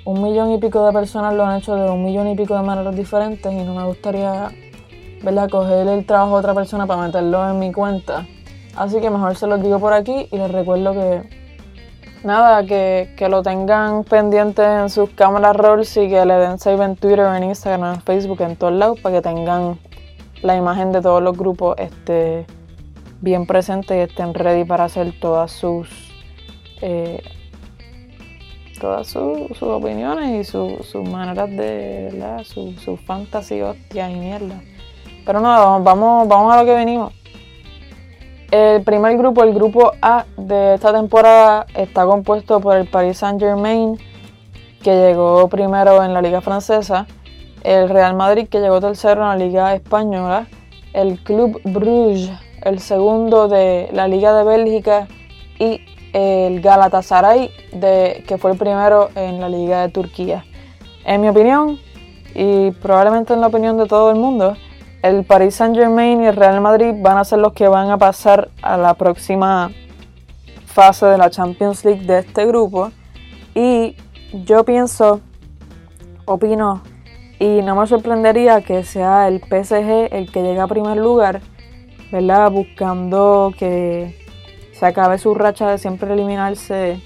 un 0.05 0.21
millón 0.21 0.51
y 0.51 0.57
pico 0.57 0.85
de 0.85 0.93
personas 0.93 1.33
lo 1.33 1.45
han 1.45 1.59
hecho 1.59 1.75
de 1.75 1.89
un 1.89 2.03
millón 2.03 2.27
y 2.27 2.35
pico 2.35 2.55
de 2.55 2.63
maneras 2.63 2.95
diferentes 2.95 3.51
y 3.51 3.63
no 3.63 3.73
me 3.73 3.83
gustaría, 3.85 4.49
¿verdad?, 5.23 5.49
coger 5.49 5.87
el 5.87 6.05
trabajo 6.05 6.33
de 6.33 6.39
otra 6.39 6.53
persona 6.53 6.85
para 6.85 7.03
meterlo 7.03 7.49
en 7.49 7.59
mi 7.59 7.71
cuenta. 7.71 8.25
Así 8.75 8.99
que 8.99 9.09
mejor 9.09 9.35
se 9.35 9.47
los 9.47 9.61
digo 9.61 9.79
por 9.79 9.93
aquí 9.93 10.27
y 10.31 10.37
les 10.37 10.51
recuerdo 10.51 10.93
que, 10.93 11.23
nada, 12.23 12.65
que, 12.65 13.13
que 13.17 13.29
lo 13.29 13.41
tengan 13.41 14.03
pendiente 14.03 14.63
en 14.63 14.89
sus 14.89 15.09
cámaras 15.11 15.55
rolls 15.55 15.95
y 15.97 16.09
que 16.09 16.25
le 16.25 16.33
den 16.33 16.59
save 16.59 16.83
en 16.83 16.95
Twitter, 16.97 17.25
en 17.37 17.43
Instagram, 17.43 17.95
en 17.95 18.01
Facebook, 18.01 18.41
en 18.41 18.55
todos 18.57 18.73
lados 18.73 18.99
para 18.99 19.15
que 19.15 19.21
tengan 19.21 19.79
la 20.41 20.57
imagen 20.57 20.91
de 20.91 21.01
todos 21.01 21.23
los 21.23 21.37
grupos 21.37 21.75
este, 21.77 22.45
bien 23.21 23.47
presente 23.47 23.97
y 23.97 23.99
estén 24.01 24.33
ready 24.33 24.65
para 24.65 24.85
hacer 24.85 25.13
todas 25.19 25.51
sus 25.51 25.89
eh, 26.81 27.23
todas 28.79 29.07
sus 29.07 29.63
opiniones 29.63 30.47
y 30.47 30.51
sus 30.51 30.95
maneras 31.09 31.49
de 31.49 32.43
sus 32.43 32.75
su 32.81 32.97
fantasy 32.97 33.61
hostias 33.61 34.11
y 34.11 34.15
mierda. 34.15 34.61
Pero 35.25 35.39
no 35.39 35.47
vamos 35.81 36.27
vamos 36.27 36.53
a 36.53 36.59
lo 36.59 36.65
que 36.65 36.75
venimos 36.75 37.13
el 38.55 38.83
primer 38.83 39.17
grupo 39.17 39.43
el 39.43 39.53
grupo 39.53 39.91
A 40.01 40.25
de 40.37 40.75
esta 40.75 40.93
temporada 40.93 41.65
está 41.75 42.05
compuesto 42.05 42.59
por 42.59 42.77
el 42.77 42.87
Paris 42.87 43.17
Saint 43.17 43.39
Germain 43.39 43.97
que 44.81 44.91
llegó 44.91 45.47
primero 45.49 46.03
en 46.03 46.13
la 46.13 46.21
liga 46.21 46.41
francesa 46.41 47.07
el 47.63 47.89
Real 47.89 48.15
Madrid 48.15 48.47
que 48.47 48.59
llegó 48.59 48.79
tercero 48.79 49.21
en 49.23 49.27
la 49.27 49.35
liga 49.35 49.73
española 49.73 50.47
el 50.93 51.21
Club 51.23 51.59
Bruges 51.65 52.31
el 52.65 52.79
segundo 52.79 53.47
de 53.47 53.89
la 53.93 54.07
Liga 54.07 54.33
de 54.33 54.43
Bélgica 54.43 55.07
y 55.59 55.81
el 56.13 56.61
Galatasaray, 56.61 57.51
que 58.25 58.37
fue 58.39 58.51
el 58.51 58.57
primero 58.57 59.09
en 59.15 59.39
la 59.39 59.49
Liga 59.49 59.81
de 59.81 59.89
Turquía. 59.89 60.45
En 61.05 61.21
mi 61.21 61.29
opinión, 61.29 61.77
y 62.33 62.71
probablemente 62.71 63.33
en 63.33 63.41
la 63.41 63.47
opinión 63.47 63.77
de 63.77 63.85
todo 63.85 64.11
el 64.11 64.17
mundo, 64.17 64.57
el 65.07 65.23
Paris 65.23 65.55
Saint 65.55 65.75
Germain 65.75 66.21
y 66.21 66.27
el 66.27 66.35
Real 66.35 66.61
Madrid 66.61 66.93
van 67.01 67.17
a 67.17 67.23
ser 67.23 67.39
los 67.39 67.53
que 67.53 67.67
van 67.67 67.89
a 67.89 67.97
pasar 67.97 68.49
a 68.61 68.77
la 68.77 68.93
próxima 68.93 69.71
fase 70.65 71.05
de 71.05 71.17
la 71.17 71.29
Champions 71.29 71.85
League 71.85 72.05
de 72.05 72.19
este 72.19 72.45
grupo. 72.45 72.91
Y 73.53 73.95
yo 74.33 74.63
pienso, 74.63 75.21
opino, 76.25 76.81
y 77.39 77.61
no 77.61 77.75
me 77.75 77.87
sorprendería 77.87 78.61
que 78.61 78.83
sea 78.83 79.27
el 79.27 79.39
PSG 79.39 80.13
el 80.13 80.31
que 80.31 80.41
llegue 80.41 80.59
a 80.59 80.67
primer 80.67 80.97
lugar 80.97 81.41
¿verdad? 82.11 82.51
Buscando 82.51 83.53
que 83.57 84.15
se 84.73 84.85
acabe 84.85 85.17
su 85.17 85.33
racha 85.33 85.69
de 85.69 85.77
siempre 85.77 86.13
eliminarse 86.13 87.01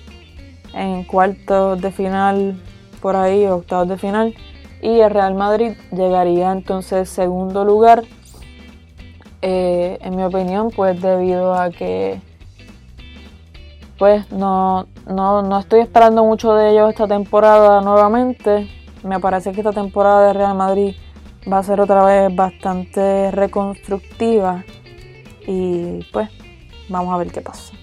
en 0.74 1.04
cuartos 1.04 1.82
de 1.82 1.92
final 1.92 2.62
por 3.02 3.16
ahí, 3.16 3.46
octavos 3.46 3.88
de 3.88 3.98
final. 3.98 4.36
Y 4.82 5.00
el 5.00 5.10
Real 5.10 5.36
Madrid 5.36 5.74
llegaría 5.92 6.52
entonces 6.52 7.10
segundo 7.10 7.66
lugar. 7.66 8.04
Eh, 9.42 9.98
en 10.02 10.16
mi 10.16 10.24
opinión, 10.24 10.70
pues 10.76 11.02
debido 11.02 11.54
a 11.54 11.70
que 11.70 12.22
pues 13.98 14.32
no, 14.32 14.88
no, 15.08 15.42
no 15.42 15.60
estoy 15.60 15.82
esperando 15.82 16.24
mucho 16.24 16.54
de 16.54 16.72
ellos 16.72 16.90
esta 16.90 17.08
temporada 17.08 17.82
nuevamente. 17.82 18.70
Me 19.04 19.20
parece 19.20 19.52
que 19.52 19.60
esta 19.60 19.74
temporada 19.74 20.28
de 20.28 20.34
Real 20.34 20.56
Madrid 20.56 20.96
va 21.52 21.60
a 21.60 21.64
ser 21.64 21.82
otra 21.82 22.04
vez 22.06 22.34
bastante 22.34 23.32
reconstructiva 23.32 24.64
y 25.46 26.04
pues 26.12 26.30
vamos 26.88 27.14
a 27.14 27.18
ver 27.18 27.32
qué 27.32 27.42
pasa. 27.42 27.74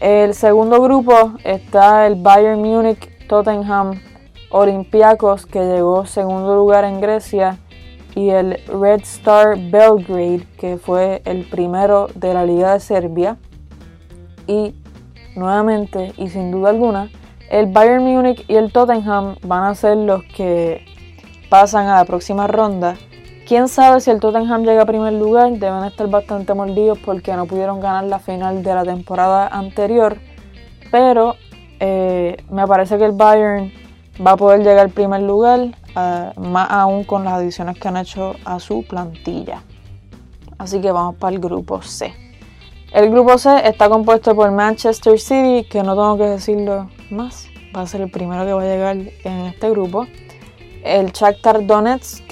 El 0.00 0.34
segundo 0.34 0.80
grupo 0.80 1.32
está 1.44 2.06
el 2.06 2.16
Bayern 2.16 2.60
Múnich, 2.60 3.26
Tottenham, 3.28 4.00
Olympiacos 4.50 5.46
que 5.46 5.60
llegó 5.60 6.06
segundo 6.06 6.54
lugar 6.54 6.84
en 6.84 7.00
Grecia 7.00 7.58
y 8.14 8.30
el 8.30 8.60
Red 8.66 9.02
Star 9.02 9.58
Belgrade 9.58 10.46
que 10.58 10.78
fue 10.78 11.22
el 11.24 11.44
primero 11.44 12.08
de 12.14 12.34
la 12.34 12.44
Liga 12.44 12.72
de 12.72 12.80
Serbia. 12.80 13.36
Y 14.46 14.74
nuevamente 15.34 16.12
y 16.16 16.28
sin 16.28 16.50
duda 16.50 16.70
alguna, 16.70 17.10
el 17.50 17.66
Bayern 17.66 18.04
Múnich 18.04 18.44
y 18.48 18.54
el 18.54 18.72
Tottenham 18.72 19.36
van 19.42 19.64
a 19.64 19.74
ser 19.74 19.96
los 19.96 20.22
que 20.34 20.84
pasan 21.50 21.86
a 21.88 21.96
la 21.96 22.04
próxima 22.04 22.46
ronda 22.46 22.96
Quién 23.46 23.68
sabe 23.68 24.00
si 24.00 24.10
el 24.10 24.18
Tottenham 24.18 24.64
llega 24.64 24.82
a 24.82 24.86
primer 24.86 25.12
lugar, 25.12 25.52
deben 25.52 25.84
estar 25.84 26.08
bastante 26.08 26.52
mordidos 26.52 26.98
porque 26.98 27.32
no 27.34 27.46
pudieron 27.46 27.78
ganar 27.78 28.02
la 28.02 28.18
final 28.18 28.64
de 28.64 28.74
la 28.74 28.82
temporada 28.82 29.46
anterior. 29.46 30.16
Pero 30.90 31.36
eh, 31.78 32.38
me 32.50 32.66
parece 32.66 32.98
que 32.98 33.04
el 33.04 33.12
Bayern 33.12 33.72
va 34.24 34.32
a 34.32 34.36
poder 34.36 34.60
llegar 34.60 34.78
al 34.78 34.90
primer 34.90 35.22
lugar, 35.22 35.60
eh, 35.96 36.32
más 36.36 36.70
aún 36.70 37.04
con 37.04 37.24
las 37.24 37.34
adiciones 37.34 37.78
que 37.78 37.88
han 37.88 37.96
hecho 37.96 38.34
a 38.44 38.58
su 38.58 38.84
plantilla. 38.84 39.62
Así 40.58 40.80
que 40.80 40.90
vamos 40.90 41.16
para 41.16 41.34
el 41.34 41.40
grupo 41.40 41.82
C. 41.82 42.14
El 42.92 43.10
grupo 43.10 43.36
C 43.36 43.50
está 43.68 43.88
compuesto 43.88 44.34
por 44.34 44.50
Manchester 44.50 45.18
City, 45.18 45.68
que 45.68 45.82
no 45.82 45.94
tengo 45.94 46.16
que 46.16 46.24
decirlo 46.24 46.88
más, 47.10 47.48
va 47.76 47.82
a 47.82 47.86
ser 47.86 48.00
el 48.00 48.10
primero 48.10 48.44
que 48.46 48.52
va 48.52 48.62
a 48.62 48.64
llegar 48.64 48.96
en 48.96 49.46
este 49.46 49.70
grupo. 49.70 50.06
El 50.82 51.12
Shakhtar 51.12 51.66
Donetsk, 51.66 52.24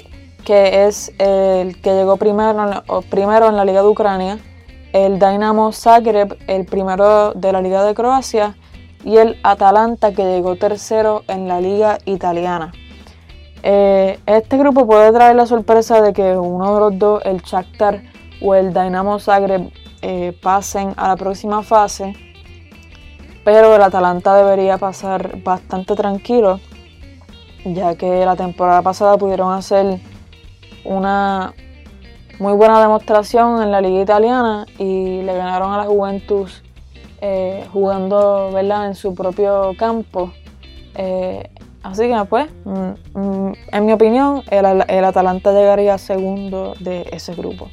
que 0.43 0.85
es 0.85 1.09
el 1.19 1.79
que 1.81 1.93
llegó 1.93 2.17
primero, 2.17 2.83
primero 3.09 3.49
en 3.49 3.57
la 3.57 3.65
Liga 3.65 3.81
de 3.81 3.89
Ucrania, 3.89 4.39
el 4.93 5.19
Dynamo 5.19 5.71
Zagreb, 5.73 6.37
el 6.47 6.65
primero 6.65 7.33
de 7.33 7.51
la 7.51 7.61
Liga 7.61 7.83
de 7.83 7.93
Croacia, 7.93 8.55
y 9.05 9.17
el 9.17 9.37
Atalanta, 9.43 10.11
que 10.13 10.23
llegó 10.23 10.55
tercero 10.55 11.23
en 11.27 11.47
la 11.47 11.61
Liga 11.61 11.99
Italiana. 12.05 12.73
Eh, 13.61 14.19
este 14.25 14.57
grupo 14.57 14.85
puede 14.87 15.11
traer 15.13 15.35
la 15.35 15.45
sorpresa 15.45 16.01
de 16.01 16.11
que 16.11 16.35
uno 16.35 16.73
de 16.73 16.79
los 16.79 16.99
dos, 16.99 17.21
el 17.23 17.41
Shakhtar 17.41 18.01
o 18.41 18.55
el 18.55 18.73
Dynamo 18.73 19.19
Zagreb, 19.19 19.71
eh, 20.01 20.37
pasen 20.41 20.93
a 20.97 21.07
la 21.07 21.15
próxima 21.15 21.61
fase, 21.61 22.13
pero 23.43 23.75
el 23.75 23.81
Atalanta 23.81 24.35
debería 24.35 24.77
pasar 24.79 25.41
bastante 25.43 25.95
tranquilo, 25.95 26.59
ya 27.63 27.95
que 27.95 28.25
la 28.25 28.35
temporada 28.35 28.81
pasada 28.81 29.17
pudieron 29.17 29.53
hacer 29.53 29.99
una 30.83 31.53
muy 32.39 32.53
buena 32.53 32.81
demostración 32.81 33.61
en 33.61 33.71
la 33.71 33.81
liga 33.81 34.01
italiana 34.01 34.65
y 34.77 35.21
le 35.21 35.37
ganaron 35.37 35.71
a 35.71 35.77
la 35.77 35.85
Juventus 35.85 36.64
eh, 37.27 37.65
jugando 37.73 38.51
¿verdad? 38.53 38.85
en 38.85 38.93
su 38.93 39.15
propio 39.15 39.73
campo. 39.79 40.31
Eh, 40.93 41.49
así 41.81 42.03
que 42.03 42.25
pues, 42.29 42.47
mm, 42.65 43.19
mm, 43.19 43.53
en 43.71 43.85
mi 43.85 43.93
opinión, 43.93 44.43
el, 44.51 44.83
el, 44.87 45.05
Atalanta 45.05 45.51
llegaría 45.51 45.97
segundo 45.97 46.75
de 46.79 47.09
ese 47.11 47.33
grupo. 47.33 47.71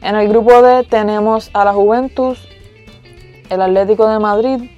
En 0.00 0.16
el 0.16 0.28
grupo 0.28 0.62
D 0.62 0.84
tenemos 0.84 1.50
a 1.52 1.66
la 1.66 1.74
Juventus, 1.74 2.48
el 3.50 3.60
Atlético 3.60 4.08
de 4.08 4.18
Madrid, 4.18 4.70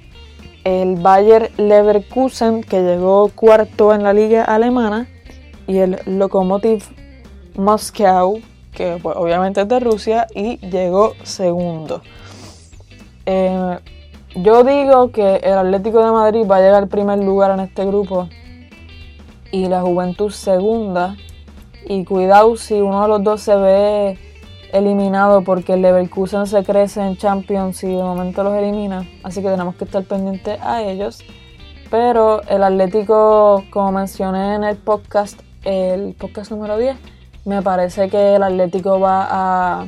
el 0.65 0.97
Bayer 0.97 1.51
Leverkusen 1.55 2.61
que 2.61 2.81
llegó 2.81 3.29
cuarto 3.29 3.93
en 3.93 4.03
la 4.03 4.11
liga 4.11 4.43
alemana 4.43 5.07
y 5.65 5.77
el 5.77 5.97
Lokomotiv 6.05 6.83
Moscow, 7.55 8.41
que 8.73 8.97
pues, 9.01 9.15
obviamente 9.15 9.61
es 9.61 9.69
de 9.69 9.79
Rusia, 9.79 10.27
y 10.35 10.57
llegó 10.57 11.13
segundo. 11.23 12.01
Eh, 13.25 13.79
yo 14.35 14.63
digo 14.63 15.11
que 15.11 15.37
el 15.37 15.53
Atlético 15.53 16.03
de 16.03 16.11
Madrid 16.11 16.45
va 16.49 16.57
a 16.57 16.59
llegar 16.59 16.83
al 16.83 16.87
primer 16.87 17.19
lugar 17.19 17.51
en 17.51 17.59
este 17.59 17.85
grupo 17.85 18.29
y 19.51 19.67
la 19.67 19.81
Juventud 19.81 20.31
segunda. 20.31 21.15
Y 21.85 22.05
cuidado 22.05 22.55
si 22.55 22.75
uno 22.75 23.03
de 23.03 23.07
los 23.09 23.23
dos 23.23 23.41
se 23.41 23.55
ve 23.55 24.17
eliminado 24.71 25.43
porque 25.43 25.73
el 25.73 25.81
Leverkusen 25.81 26.47
se 26.47 26.63
crece 26.63 27.01
en 27.05 27.17
Champions 27.17 27.83
y 27.83 27.87
de 27.87 28.01
momento 28.01 28.43
los 28.43 28.55
elimina. 28.55 29.07
Así 29.21 29.41
que 29.41 29.49
tenemos 29.49 29.75
que 29.75 29.85
estar 29.85 30.03
pendientes 30.03 30.59
a 30.61 30.81
ellos. 30.81 31.23
Pero 31.91 32.41
el 32.43 32.63
Atlético, 32.63 33.63
como 33.69 33.91
mencioné 33.91 34.55
en 34.55 34.63
el 34.63 34.77
podcast, 34.77 35.39
el 35.63 36.15
podcast 36.15 36.49
número 36.49 36.77
10, 36.77 36.97
me 37.45 37.61
parece 37.61 38.09
que 38.09 38.35
el 38.35 38.43
Atlético 38.43 38.99
va 38.99 39.27
a 39.29 39.85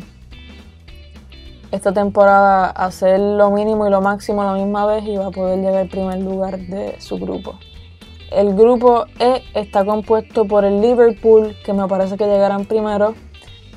esta 1.76 1.94
temporada 1.94 2.70
hacer 2.70 3.20
lo 3.20 3.52
mínimo 3.52 3.86
y 3.88 3.92
lo 3.92 4.02
máximo 4.02 4.44
la 4.44 4.54
misma 4.54 4.86
vez 4.86 5.04
y 5.06 5.18
va 5.18 5.28
a 5.28 5.32
poder 5.32 5.60
llegar 5.60 5.76
al 5.76 5.90
primer 5.90 6.20
lugar 6.20 6.58
de 6.58 6.96
su 7.00 7.18
grupo. 7.18 7.60
El 8.32 8.56
grupo 8.56 9.06
E 9.20 9.44
está 9.54 9.86
compuesto 9.86 10.46
por 10.46 10.66
el 10.66 10.82
Liverpool, 10.82 11.56
que 11.64 11.74
me 11.74 11.88
parece 11.88 12.18
que 12.18 12.26
llegarán 12.26 12.66
primero, 12.66 13.14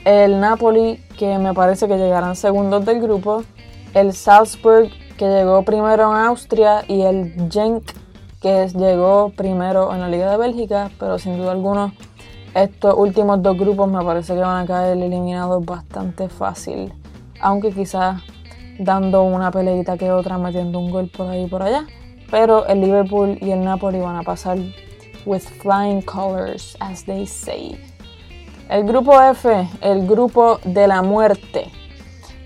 el 0.04 0.40
Napoli, 0.40 1.04
que 1.18 1.38
me 1.38 1.52
parece 1.54 1.86
que 1.86 1.98
llegarán 1.98 2.34
segundos 2.34 2.84
del 2.84 3.00
grupo, 3.00 3.42
el 3.94 4.12
Salzburg, 4.14 4.90
que 5.18 5.26
llegó 5.26 5.62
primero 5.62 6.10
en 6.10 6.16
Austria, 6.18 6.84
y 6.88 7.02
el 7.02 7.50
Genk, 7.50 7.84
que 8.40 8.68
llegó 8.68 9.30
primero 9.36 9.92
en 9.92 10.00
la 10.00 10.08
Liga 10.08 10.30
de 10.30 10.38
Bélgica, 10.38 10.90
pero 10.98 11.18
sin 11.18 11.36
duda 11.36 11.52
alguna 11.52 11.92
estos 12.54 12.94
últimos 12.96 13.42
dos 13.42 13.56
grupos 13.56 13.88
me 13.90 14.02
parece 14.04 14.34
que 14.34 14.40
van 14.40 14.64
a 14.64 14.66
caer 14.66 14.96
eliminados 14.96 15.64
bastante 15.64 16.28
fácil, 16.28 16.92
aunque 17.40 17.72
quizás 17.72 18.22
dando 18.78 19.22
una 19.22 19.50
peleita 19.50 19.96
que 19.96 20.10
otra, 20.10 20.38
metiendo 20.38 20.78
un 20.78 20.90
gol 20.90 21.08
por 21.08 21.28
ahí 21.28 21.44
y 21.44 21.46
por 21.46 21.62
allá. 21.62 21.86
Pero 22.30 22.66
el 22.66 22.80
Liverpool 22.80 23.38
y 23.40 23.50
el 23.50 23.64
Napoli 23.64 24.00
van 24.00 24.16
a 24.16 24.22
pasar 24.22 24.58
with 25.24 25.42
flying 25.60 26.02
colors, 26.02 26.76
as 26.80 27.04
they 27.04 27.26
say. 27.26 27.78
El 28.68 28.84
grupo 28.84 29.20
F, 29.20 29.68
el 29.80 30.06
grupo 30.06 30.58
de 30.64 30.86
la 30.86 31.02
muerte. 31.02 31.70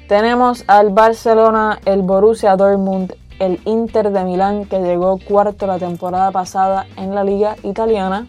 Tenemos 0.09 0.65
al 0.67 0.91
Barcelona, 0.91 1.81
el 1.85 2.03
Borussia 2.03 2.57
Dortmund, 2.57 3.15
el 3.39 3.61
Inter 3.65 4.11
de 4.11 4.25
Milán, 4.25 4.67
que 4.67 4.79
llegó 4.79 5.19
cuarto 5.19 5.67
la 5.67 5.79
temporada 5.79 6.31
pasada 6.31 6.87
en 6.97 7.15
la 7.15 7.25
liga 7.25 7.57
italiana, 7.63 8.29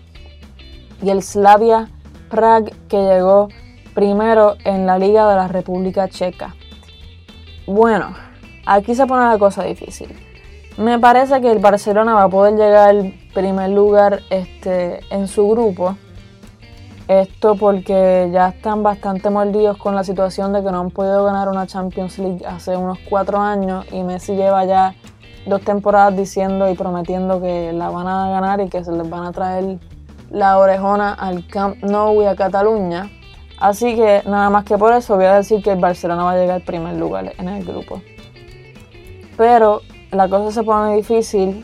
y 1.01 1.09
el 1.09 1.21
Slavia 1.21 1.89
Prague, 2.29 2.73
que 2.87 2.97
llegó 2.97 3.49
primero 3.93 4.55
en 4.63 4.85
la 4.85 4.97
liga 4.97 5.29
de 5.29 5.35
la 5.35 5.47
República 5.47 6.07
Checa. 6.07 6.55
Bueno, 7.65 8.13
aquí 8.65 8.95
se 8.95 9.05
pone 9.05 9.25
la 9.25 9.37
cosa 9.37 9.63
difícil. 9.63 10.09
Me 10.77 10.97
parece 10.99 11.39
que 11.39 11.51
el 11.51 11.59
Barcelona 11.59 12.15
va 12.15 12.23
a 12.23 12.29
poder 12.29 12.55
llegar 12.55 12.89
al 12.89 13.13
primer 13.33 13.69
lugar 13.69 14.21
este, 14.29 15.01
en 15.11 15.27
su 15.27 15.47
grupo. 15.49 15.95
Esto 17.07 17.55
porque 17.55 18.29
ya 18.31 18.49
están 18.49 18.81
bastante 18.81 19.29
mordidos 19.29 19.77
con 19.77 19.93
la 19.93 20.03
situación 20.03 20.53
de 20.53 20.63
que 20.63 20.71
no 20.71 20.79
han 20.79 20.89
podido 20.89 21.25
ganar 21.25 21.49
una 21.49 21.67
Champions 21.67 22.17
League 22.17 22.45
hace 22.45 22.75
unos 22.77 22.97
cuatro 23.09 23.39
años 23.39 23.85
y 23.91 24.03
Messi 24.03 24.35
lleva 24.35 24.65
ya 24.65 24.95
dos 25.45 25.61
temporadas 25.61 26.15
diciendo 26.15 26.69
y 26.69 26.75
prometiendo 26.75 27.41
que 27.41 27.73
la 27.73 27.89
van 27.89 28.07
a 28.07 28.29
ganar 28.29 28.61
y 28.61 28.69
que 28.69 28.83
se 28.83 28.91
les 28.93 29.09
van 29.09 29.25
a 29.25 29.31
traer 29.31 29.79
la 30.31 30.57
orejona 30.57 31.13
al 31.13 31.45
Camp 31.45 31.83
Nou 31.83 32.21
y 32.21 32.25
a 32.25 32.35
Cataluña. 32.35 33.09
Así 33.63 33.95
que 33.95 34.23
nada 34.25 34.49
más 34.49 34.65
que 34.65 34.77
por 34.77 34.91
eso 34.91 35.15
voy 35.15 35.23
a 35.23 35.35
decir 35.35 35.63
que 35.63 35.71
el 35.71 35.79
Barcelona 35.79 36.25
va 36.25 36.31
a 36.33 36.35
llegar 36.35 36.55
al 36.55 36.63
primer 36.63 36.97
lugar 36.97 37.31
en 37.37 37.47
el 37.47 37.63
grupo. 37.63 38.01
Pero 39.37 39.79
la 40.11 40.27
cosa 40.27 40.51
se 40.51 40.63
pone 40.63 40.97
difícil 40.97 41.63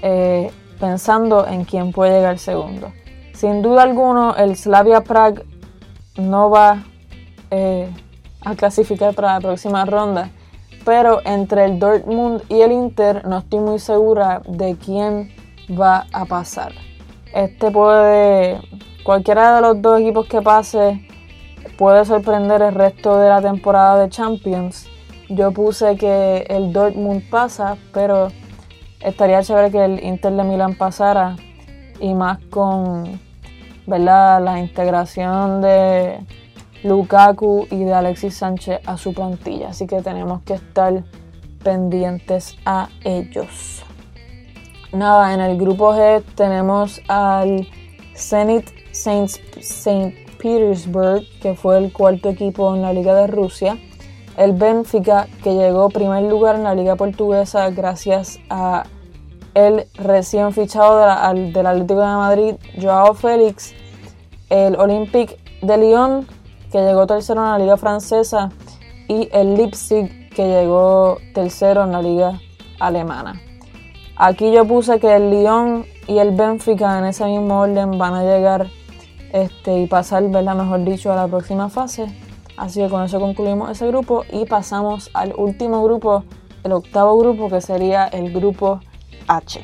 eh, 0.00 0.50
pensando 0.80 1.46
en 1.46 1.66
quién 1.66 1.92
puede 1.92 2.12
llegar 2.12 2.38
segundo. 2.38 2.90
Sin 3.34 3.60
duda 3.60 3.82
alguna, 3.82 4.34
el 4.38 4.56
Slavia 4.56 5.02
Prague 5.02 5.42
no 6.16 6.48
va 6.48 6.84
eh, 7.50 7.90
a 8.40 8.54
clasificar 8.54 9.14
para 9.14 9.34
la 9.34 9.40
próxima 9.40 9.84
ronda, 9.84 10.30
pero 10.86 11.20
entre 11.26 11.66
el 11.66 11.78
Dortmund 11.78 12.44
y 12.48 12.62
el 12.62 12.72
Inter 12.72 13.26
no 13.28 13.40
estoy 13.40 13.60
muy 13.60 13.78
segura 13.78 14.40
de 14.48 14.74
quién 14.82 15.30
va 15.78 16.06
a 16.14 16.24
pasar. 16.24 16.72
Este 17.34 17.70
puede, 17.70 18.58
cualquiera 19.04 19.56
de 19.56 19.60
los 19.60 19.82
dos 19.82 20.00
equipos 20.00 20.26
que 20.28 20.40
pase, 20.40 21.06
puede 21.76 22.04
sorprender 22.04 22.62
el 22.62 22.74
resto 22.74 23.18
de 23.18 23.28
la 23.28 23.40
temporada 23.40 24.02
de 24.02 24.10
Champions 24.10 24.88
yo 25.28 25.50
puse 25.50 25.96
que 25.96 26.46
el 26.48 26.72
Dortmund 26.72 27.28
pasa, 27.28 27.76
pero 27.92 28.28
estaría 29.00 29.42
chévere 29.42 29.70
que 29.72 29.84
el 29.84 30.04
Inter 30.04 30.32
de 30.32 30.44
Milán 30.44 30.76
pasara 30.76 31.36
y 32.00 32.14
más 32.14 32.38
con 32.50 33.20
¿verdad? 33.86 34.42
la 34.44 34.60
integración 34.60 35.60
de 35.62 36.20
Lukaku 36.84 37.66
y 37.70 37.82
de 37.82 37.92
Alexis 37.92 38.36
Sánchez 38.36 38.80
a 38.86 38.96
su 38.96 39.12
plantilla. 39.14 39.70
Así 39.70 39.88
que 39.88 40.00
tenemos 40.00 40.42
que 40.42 40.54
estar 40.54 41.02
pendientes 41.64 42.56
a 42.64 42.88
ellos. 43.02 43.82
Nada, 44.92 45.34
en 45.34 45.40
el 45.40 45.58
grupo 45.58 45.92
G 45.92 46.22
tenemos 46.36 47.00
al 47.08 47.66
Zenit 48.14 48.70
St. 48.92 50.25
Petersburg, 50.46 51.24
que 51.42 51.54
fue 51.54 51.76
el 51.76 51.92
cuarto 51.92 52.28
equipo 52.28 52.72
en 52.72 52.80
la 52.80 52.92
Liga 52.92 53.16
de 53.16 53.26
Rusia. 53.26 53.78
El 54.36 54.52
Benfica, 54.52 55.26
que 55.42 55.54
llegó 55.54 55.88
primer 55.88 56.22
lugar 56.22 56.54
en 56.54 56.62
la 56.62 56.76
Liga 56.76 56.94
Portuguesa 56.94 57.68
gracias 57.70 58.38
a 58.48 58.84
el 59.54 59.88
recién 59.94 60.52
fichado 60.52 60.98
del 60.98 61.66
Atlético 61.66 62.00
de 62.00 62.06
Madrid, 62.06 62.54
Joao 62.80 63.14
Félix, 63.14 63.74
el 64.48 64.76
Olympique 64.76 65.36
de 65.62 65.78
Lyon, 65.78 66.28
que 66.70 66.78
llegó 66.78 67.08
tercero 67.08 67.42
en 67.42 67.50
la 67.50 67.58
Liga 67.58 67.76
Francesa, 67.76 68.50
y 69.08 69.28
el 69.32 69.56
Leipzig, 69.56 70.30
que 70.30 70.46
llegó 70.46 71.18
tercero 71.34 71.82
en 71.82 71.90
la 71.90 72.02
Liga 72.02 72.40
Alemana. 72.78 73.40
Aquí 74.16 74.52
yo 74.52 74.64
puse 74.64 75.00
que 75.00 75.16
el 75.16 75.30
Lyon 75.30 75.86
y 76.06 76.18
el 76.18 76.30
Benfica 76.36 77.00
en 77.00 77.06
ese 77.06 77.24
mismo 77.24 77.62
orden 77.62 77.98
van 77.98 78.14
a 78.14 78.22
llegar 78.22 78.68
este, 79.36 79.80
y 79.80 79.86
pasar, 79.86 80.22
mejor 80.22 80.84
dicho, 80.84 81.12
a 81.12 81.16
la 81.16 81.28
próxima 81.28 81.68
fase. 81.68 82.06
Así 82.56 82.80
que 82.80 82.88
con 82.88 83.04
eso 83.04 83.20
concluimos 83.20 83.70
ese 83.70 83.86
grupo 83.86 84.24
y 84.32 84.46
pasamos 84.46 85.10
al 85.12 85.34
último 85.36 85.84
grupo, 85.84 86.24
el 86.64 86.72
octavo 86.72 87.18
grupo, 87.18 87.50
que 87.50 87.60
sería 87.60 88.06
el 88.06 88.32
grupo 88.32 88.80
H. 89.28 89.62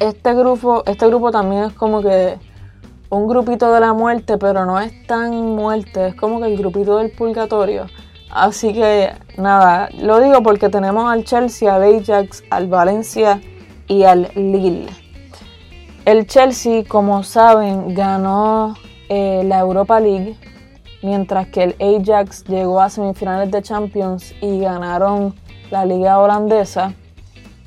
Este 0.00 0.34
grupo, 0.34 0.82
este 0.86 1.06
grupo 1.06 1.30
también 1.30 1.64
es 1.64 1.72
como 1.74 2.02
que 2.02 2.36
un 3.10 3.28
grupito 3.28 3.72
de 3.72 3.78
la 3.78 3.92
muerte, 3.92 4.38
pero 4.38 4.66
no 4.66 4.80
es 4.80 5.06
tan 5.06 5.54
muerte, 5.54 6.08
es 6.08 6.16
como 6.16 6.40
que 6.40 6.46
el 6.46 6.56
grupito 6.56 6.98
del 6.98 7.12
purgatorio. 7.12 7.86
Así 8.28 8.72
que 8.72 9.12
nada, 9.38 9.88
lo 10.00 10.18
digo 10.18 10.42
porque 10.42 10.68
tenemos 10.68 11.08
al 11.08 11.22
Chelsea, 11.22 11.72
al 11.72 11.82
Ajax, 11.82 12.42
al 12.50 12.66
Valencia 12.66 13.40
y 13.86 14.02
al 14.02 14.32
Lille. 14.34 15.01
El 16.04 16.26
Chelsea, 16.26 16.82
como 16.88 17.22
saben, 17.22 17.94
ganó 17.94 18.74
eh, 19.08 19.42
la 19.44 19.60
Europa 19.60 20.00
League 20.00 20.36
mientras 21.02 21.46
que 21.48 21.62
el 21.62 21.76
Ajax 21.80 22.44
llegó 22.44 22.80
a 22.80 22.90
semifinales 22.90 23.50
de 23.50 23.62
Champions 23.62 24.34
y 24.40 24.60
ganaron 24.60 25.34
la 25.70 25.84
liga 25.84 26.18
holandesa. 26.18 26.94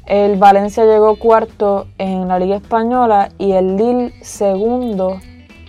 El 0.06 0.38
Valencia 0.38 0.86
llegó 0.86 1.18
cuarto 1.18 1.88
en 1.98 2.28
la 2.28 2.38
liga 2.38 2.58
española 2.58 3.30
y 3.38 3.54
el 3.54 3.78
Lille 3.78 4.14
segundo 4.22 5.20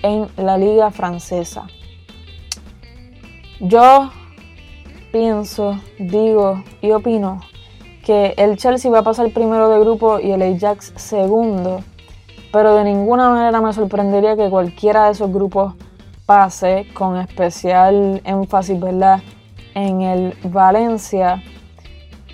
en 0.03 0.27
la 0.37 0.59
liga 0.59 0.91
francesa. 0.91 1.67
Yo 3.61 4.11
pienso, 5.13 5.81
digo 5.99 6.65
y 6.83 6.91
opino 6.91 7.41
que 8.05 8.35
el 8.37 8.57
Chelsea 8.57 8.91
va 8.91 8.99
a 8.99 9.03
pasar 9.03 9.31
primero 9.31 9.69
de 9.69 9.81
grupo 9.81 10.21
y 10.21 10.33
el 10.33 10.43
Ajax 10.43 10.93
segundo, 10.97 11.81
pero 12.57 12.75
de 12.75 12.85
ninguna 12.85 13.29
manera 13.29 13.61
me 13.61 13.71
sorprendería 13.75 14.35
que 14.35 14.49
cualquiera 14.49 15.05
de 15.05 15.13
esos 15.13 15.31
grupos 15.31 15.75
pase, 16.25 16.87
con 16.95 17.19
especial 17.19 18.23
énfasis 18.25 18.81
¿verdad? 18.81 19.21
en 19.75 20.01
el 20.01 20.35
Valencia, 20.43 21.43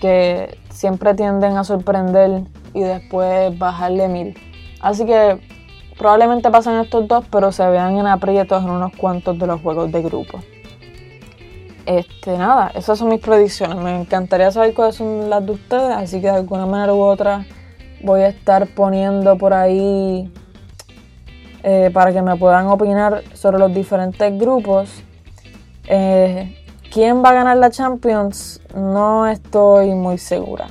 que 0.01 0.61
siempre 0.71 1.15
tienden 1.15 1.57
a 1.57 1.65
sorprender 1.65 2.45
y 2.73 2.83
después 2.83 3.59
bajarle 3.59 4.07
mil. 4.07 4.39
Así 4.81 5.05
que 5.05 5.41
probablemente 5.99 6.53
pasen 6.53 6.75
estos 6.75 7.09
dos, 7.09 7.25
pero 7.29 7.51
se 7.51 7.67
vean 7.67 7.97
en 7.97 8.07
aprietos 8.07 8.63
en 8.63 8.71
unos 8.71 8.93
cuantos 8.97 9.37
de 9.41 9.49
los 9.49 9.61
juegos 9.61 9.91
de 9.91 10.03
grupo. 10.03 10.39
Este, 11.85 12.39
nada, 12.39 12.71
esas 12.77 12.97
son 12.97 13.09
mis 13.09 13.19
predicciones. 13.19 13.77
Me 13.79 14.01
encantaría 14.01 14.53
saber 14.53 14.73
cuáles 14.73 14.95
son 14.95 15.29
las 15.29 15.45
de 15.45 15.51
ustedes, 15.51 15.97
así 15.97 16.21
que 16.21 16.29
de 16.29 16.37
alguna 16.37 16.65
manera 16.65 16.95
u 16.95 17.01
otra 17.01 17.45
voy 18.03 18.23
a 18.23 18.29
estar 18.29 18.67
poniendo 18.69 19.37
por 19.39 19.55
ahí 19.55 20.31
eh, 21.65 21.91
para 21.93 22.13
que 22.13 22.21
me 22.23 22.35
puedan 22.37 22.67
opinar 22.67 23.23
sobre 23.35 23.59
los 23.59 23.73
diferentes 23.73 24.37
grupos. 24.37 24.91
Eh, 25.87 26.57
¿Quién 26.93 27.23
va 27.25 27.31
a 27.31 27.35
ganar 27.35 27.57
la 27.57 27.71
Champions? 27.71 28.61
No 28.75 29.29
estoy 29.29 29.95
muy 29.95 30.19
segura. 30.19 30.67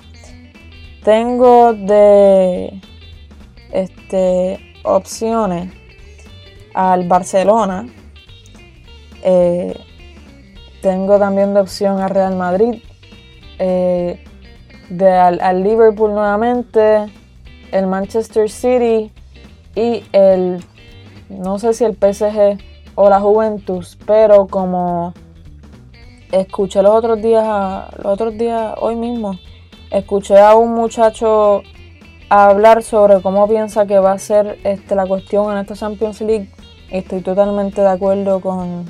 Tengo 1.03 1.73
de 1.73 2.81
este, 3.71 4.59
opciones 4.83 5.71
al 6.73 7.07
Barcelona. 7.07 7.87
Eh, 9.23 9.79
tengo 10.81 11.17
también 11.19 11.53
de 11.53 11.61
opción 11.61 12.01
al 12.01 12.09
Real 12.09 12.35
Madrid. 12.35 12.83
de, 13.57 14.19
al 15.09 15.63
Liverpool 15.63 16.13
nuevamente. 16.13 17.20
El 17.71 17.87
Manchester 17.87 18.49
City 18.49 19.11
y 19.75 20.03
el 20.11 20.63
no 21.29 21.59
sé 21.59 21.73
si 21.73 21.85
el 21.85 21.93
PSG 21.93 22.57
o 22.95 23.09
la 23.09 23.19
Juventus, 23.19 23.97
pero 24.05 24.47
como 24.47 25.13
escuché 26.31 26.81
los 26.81 26.91
otros 26.91 27.21
días, 27.21 27.85
los 27.97 28.13
otros 28.13 28.37
días, 28.37 28.75
hoy 28.79 28.95
mismo, 28.95 29.37
escuché 29.91 30.39
a 30.39 30.55
un 30.55 30.73
muchacho 30.73 31.63
hablar 32.29 32.83
sobre 32.83 33.21
cómo 33.21 33.47
piensa 33.47 33.85
que 33.85 33.99
va 33.99 34.13
a 34.13 34.19
ser 34.19 34.59
este, 34.63 34.95
la 34.95 35.05
cuestión 35.05 35.51
en 35.51 35.59
esta 35.59 35.75
Champions 35.75 36.21
League. 36.21 36.49
Estoy 36.89 37.21
totalmente 37.21 37.81
de 37.81 37.89
acuerdo 37.89 38.41
con, 38.41 38.85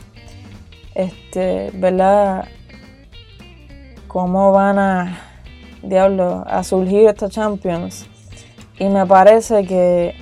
este, 0.96 1.72
¿verdad? 1.74 2.46
Cómo 4.08 4.52
van 4.52 4.80
a, 4.80 5.20
diablo, 5.84 6.44
a 6.48 6.64
surgir 6.64 7.08
esta 7.08 7.30
Champions. 7.30 8.11
Y 8.82 8.90
me 8.90 9.06
parece 9.06 9.64
que 9.68 10.16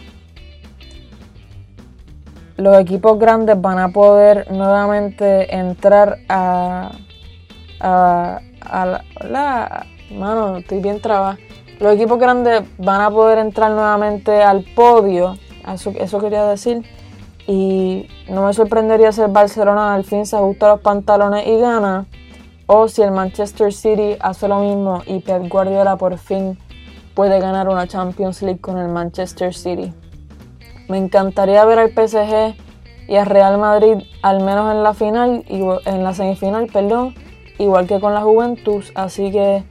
los 2.58 2.78
equipos 2.78 3.18
grandes 3.18 3.62
van 3.62 3.80
a 3.80 3.88
poder 3.88 4.52
nuevamente 4.52 5.56
entrar 5.56 6.18
a, 6.28 6.92
a, 7.80 8.42
la, 9.22 9.86
mano, 10.12 10.58
estoy 10.58 10.82
bien 10.82 11.00
trabada. 11.00 11.38
Los 11.80 11.94
equipos 11.94 12.20
grandes 12.20 12.64
van 12.78 13.00
a 13.00 13.10
poder 13.10 13.38
entrar 13.38 13.72
nuevamente 13.72 14.44
al 14.44 14.66
podio, 14.76 15.38
Eso, 15.74 15.94
eso 15.98 16.20
quería 16.20 16.44
decir. 16.44 16.84
Y 17.48 18.10
no 18.28 18.46
me 18.46 18.52
sorprendería 18.52 19.14
si 19.14 19.22
el 19.22 19.32
Barcelona 19.32 19.94
al 19.94 20.04
fin 20.04 20.26
se 20.26 20.36
ajusta 20.36 20.68
los 20.68 20.82
pantalones 20.82 21.48
y 21.48 21.58
gana. 21.60 22.08
O 22.66 22.90
si 22.90 23.04
el 23.04 23.12
Manchester 23.12 23.72
City 23.72 24.18
hace 24.20 24.50
lo 24.50 24.60
mismo 24.60 25.02
y 25.06 25.20
Pep 25.20 25.48
Guardiola 25.48 25.96
por 25.96 26.18
fin 26.18 26.58
puede 27.20 27.42
ganar 27.42 27.68
una 27.68 27.86
Champions 27.86 28.42
League 28.42 28.62
con 28.62 28.78
el 28.78 28.88
Manchester 28.88 29.54
City. 29.54 29.92
Me 30.88 30.98
encantaría 30.98 31.66
ver 31.66 31.78
al 31.78 31.90
PSG 31.90 32.56
y 33.10 33.16
al 33.18 33.26
Real 33.26 33.58
Madrid 33.58 34.06
al 34.22 34.42
menos 34.42 34.74
en 34.74 34.84
la 34.84 34.94
final, 34.94 35.44
en 35.50 36.04
la 36.06 36.14
semifinal, 36.14 36.68
perdón, 36.68 37.16
igual 37.58 37.88
que 37.88 38.00
con 38.00 38.14
la 38.14 38.22
Juventus. 38.22 38.94
Así 38.96 39.32
que 39.32 39.66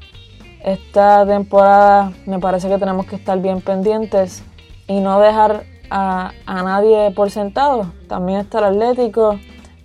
esta 0.63 1.25
temporada 1.25 2.13
me 2.27 2.39
parece 2.39 2.69
que 2.69 2.77
tenemos 2.77 3.07
que 3.07 3.17
estar 3.17 3.41
bien 3.41 3.63
pendientes 3.63 4.43
y 4.87 5.01
no 5.01 5.19
dejar 5.19 5.65
a, 5.89 6.33
nadie 6.47 7.13
por 7.13 7.31
sentado. 7.31 7.91
También 8.09 8.41
está 8.41 8.59
el 8.59 8.65
Atlético, 8.77 9.39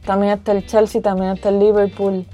también 0.06 0.34
está 0.34 0.52
el 0.52 0.68
Chelsea, 0.68 1.02
también 1.02 1.32
está 1.32 1.48
el 1.48 1.60
Liverpool. 1.60 2.26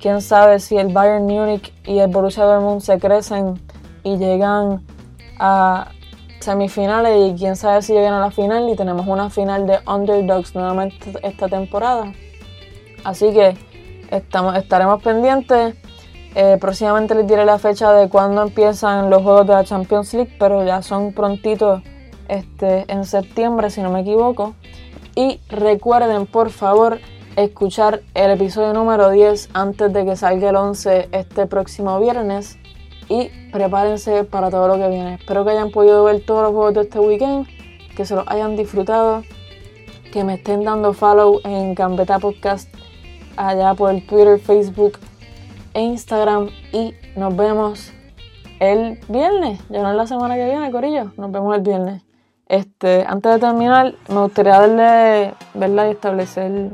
Quién 0.00 0.22
sabe 0.22 0.60
si 0.60 0.78
el 0.78 0.94
Bayern 0.94 1.26
Múnich 1.26 1.74
y 1.84 1.98
el 1.98 2.08
Borussia 2.08 2.44
Dortmund 2.44 2.80
se 2.80 2.98
crecen 2.98 3.60
y 4.02 4.16
llegan 4.16 4.82
a 5.38 5.92
semifinales 6.40 7.32
y 7.32 7.38
quién 7.38 7.56
sabe 7.56 7.82
si 7.82 7.92
llegan 7.92 8.14
a 8.14 8.20
la 8.20 8.30
final 8.30 8.68
y 8.68 8.76
tenemos 8.76 9.06
una 9.06 9.30
final 9.30 9.66
de 9.66 9.78
underdogs 9.86 10.54
nuevamente 10.54 11.12
esta 11.22 11.48
temporada. 11.48 12.12
Así 13.04 13.32
que 13.32 13.56
estamos, 14.10 14.56
estaremos 14.56 15.02
pendientes. 15.02 15.74
Eh, 16.34 16.56
próximamente 16.60 17.14
les 17.14 17.26
diré 17.26 17.44
la 17.44 17.58
fecha 17.58 17.92
de 17.92 18.08
cuándo 18.08 18.42
empiezan 18.42 19.10
los 19.10 19.22
juegos 19.22 19.46
de 19.46 19.54
la 19.54 19.64
Champions 19.64 20.14
League, 20.14 20.36
pero 20.38 20.64
ya 20.64 20.82
son 20.82 21.12
prontitos 21.12 21.82
este, 22.28 22.84
en 22.88 23.04
septiembre, 23.04 23.70
si 23.70 23.82
no 23.82 23.90
me 23.90 24.00
equivoco. 24.00 24.54
Y 25.14 25.40
recuerden, 25.48 26.26
por 26.26 26.50
favor, 26.50 27.00
escuchar 27.36 28.02
el 28.14 28.30
episodio 28.32 28.72
número 28.72 29.10
10 29.10 29.50
antes 29.52 29.92
de 29.92 30.04
que 30.04 30.16
salga 30.16 30.50
el 30.50 30.56
11 30.56 31.08
este 31.12 31.46
próximo 31.46 31.98
viernes. 31.98 32.58
Y 33.08 33.30
prepárense 33.52 34.24
para 34.24 34.50
todo 34.50 34.68
lo 34.68 34.76
que 34.76 34.88
viene. 34.88 35.14
Espero 35.14 35.44
que 35.44 35.52
hayan 35.52 35.70
podido 35.70 36.04
ver 36.04 36.24
todos 36.24 36.42
los 36.42 36.52
juegos 36.52 36.74
de 36.74 36.80
este 36.82 37.00
weekend, 37.00 37.46
que 37.96 38.04
se 38.04 38.14
los 38.14 38.26
hayan 38.28 38.56
disfrutado, 38.56 39.22
que 40.12 40.24
me 40.24 40.34
estén 40.34 40.64
dando 40.64 40.92
follow 40.92 41.40
en 41.44 41.74
Gambeta 41.74 42.18
Podcast 42.18 42.68
allá 43.36 43.74
por 43.74 43.92
Twitter, 44.02 44.38
Facebook 44.38 44.98
e 45.74 45.80
Instagram. 45.80 46.50
Y 46.72 46.94
nos 47.16 47.34
vemos 47.36 47.92
el 48.60 48.98
viernes, 49.08 49.60
ya 49.70 49.82
no 49.82 49.90
es 49.90 49.96
la 49.96 50.06
semana 50.06 50.34
que 50.34 50.44
viene, 50.44 50.70
Corillo. 50.70 51.12
Nos 51.16 51.30
vemos 51.30 51.56
el 51.56 51.62
viernes. 51.62 52.02
Este, 52.46 53.04
antes 53.06 53.32
de 53.32 53.38
terminar, 53.38 53.94
me 54.08 54.20
gustaría 54.20 54.58
darle, 54.58 55.34
¿verdad? 55.54 55.88
Y 55.88 55.90
establecer 55.90 56.70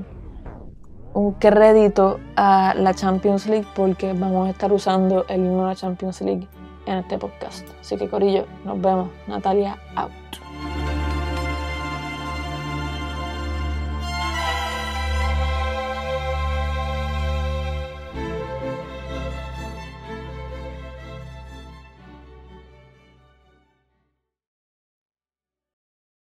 un 1.15 1.33
crédito 1.33 2.21
a 2.37 2.75
la 2.77 2.93
Champions 2.93 3.47
League 3.47 3.67
porque 3.75 4.13
vamos 4.13 4.49
a 4.49 4.51
estar 4.51 4.73
usando 4.73 5.25
el 5.29 5.41
himno 5.45 5.73
Champions 5.75 6.21
League 6.21 6.47
en 6.87 6.99
este 6.99 7.17
podcast. 7.19 7.67
Así 7.81 7.97
que 7.97 8.09
Corillo, 8.09 8.47
nos 8.65 8.81
vemos. 8.81 9.09
Natalia 9.27 9.79
out. 9.97 10.44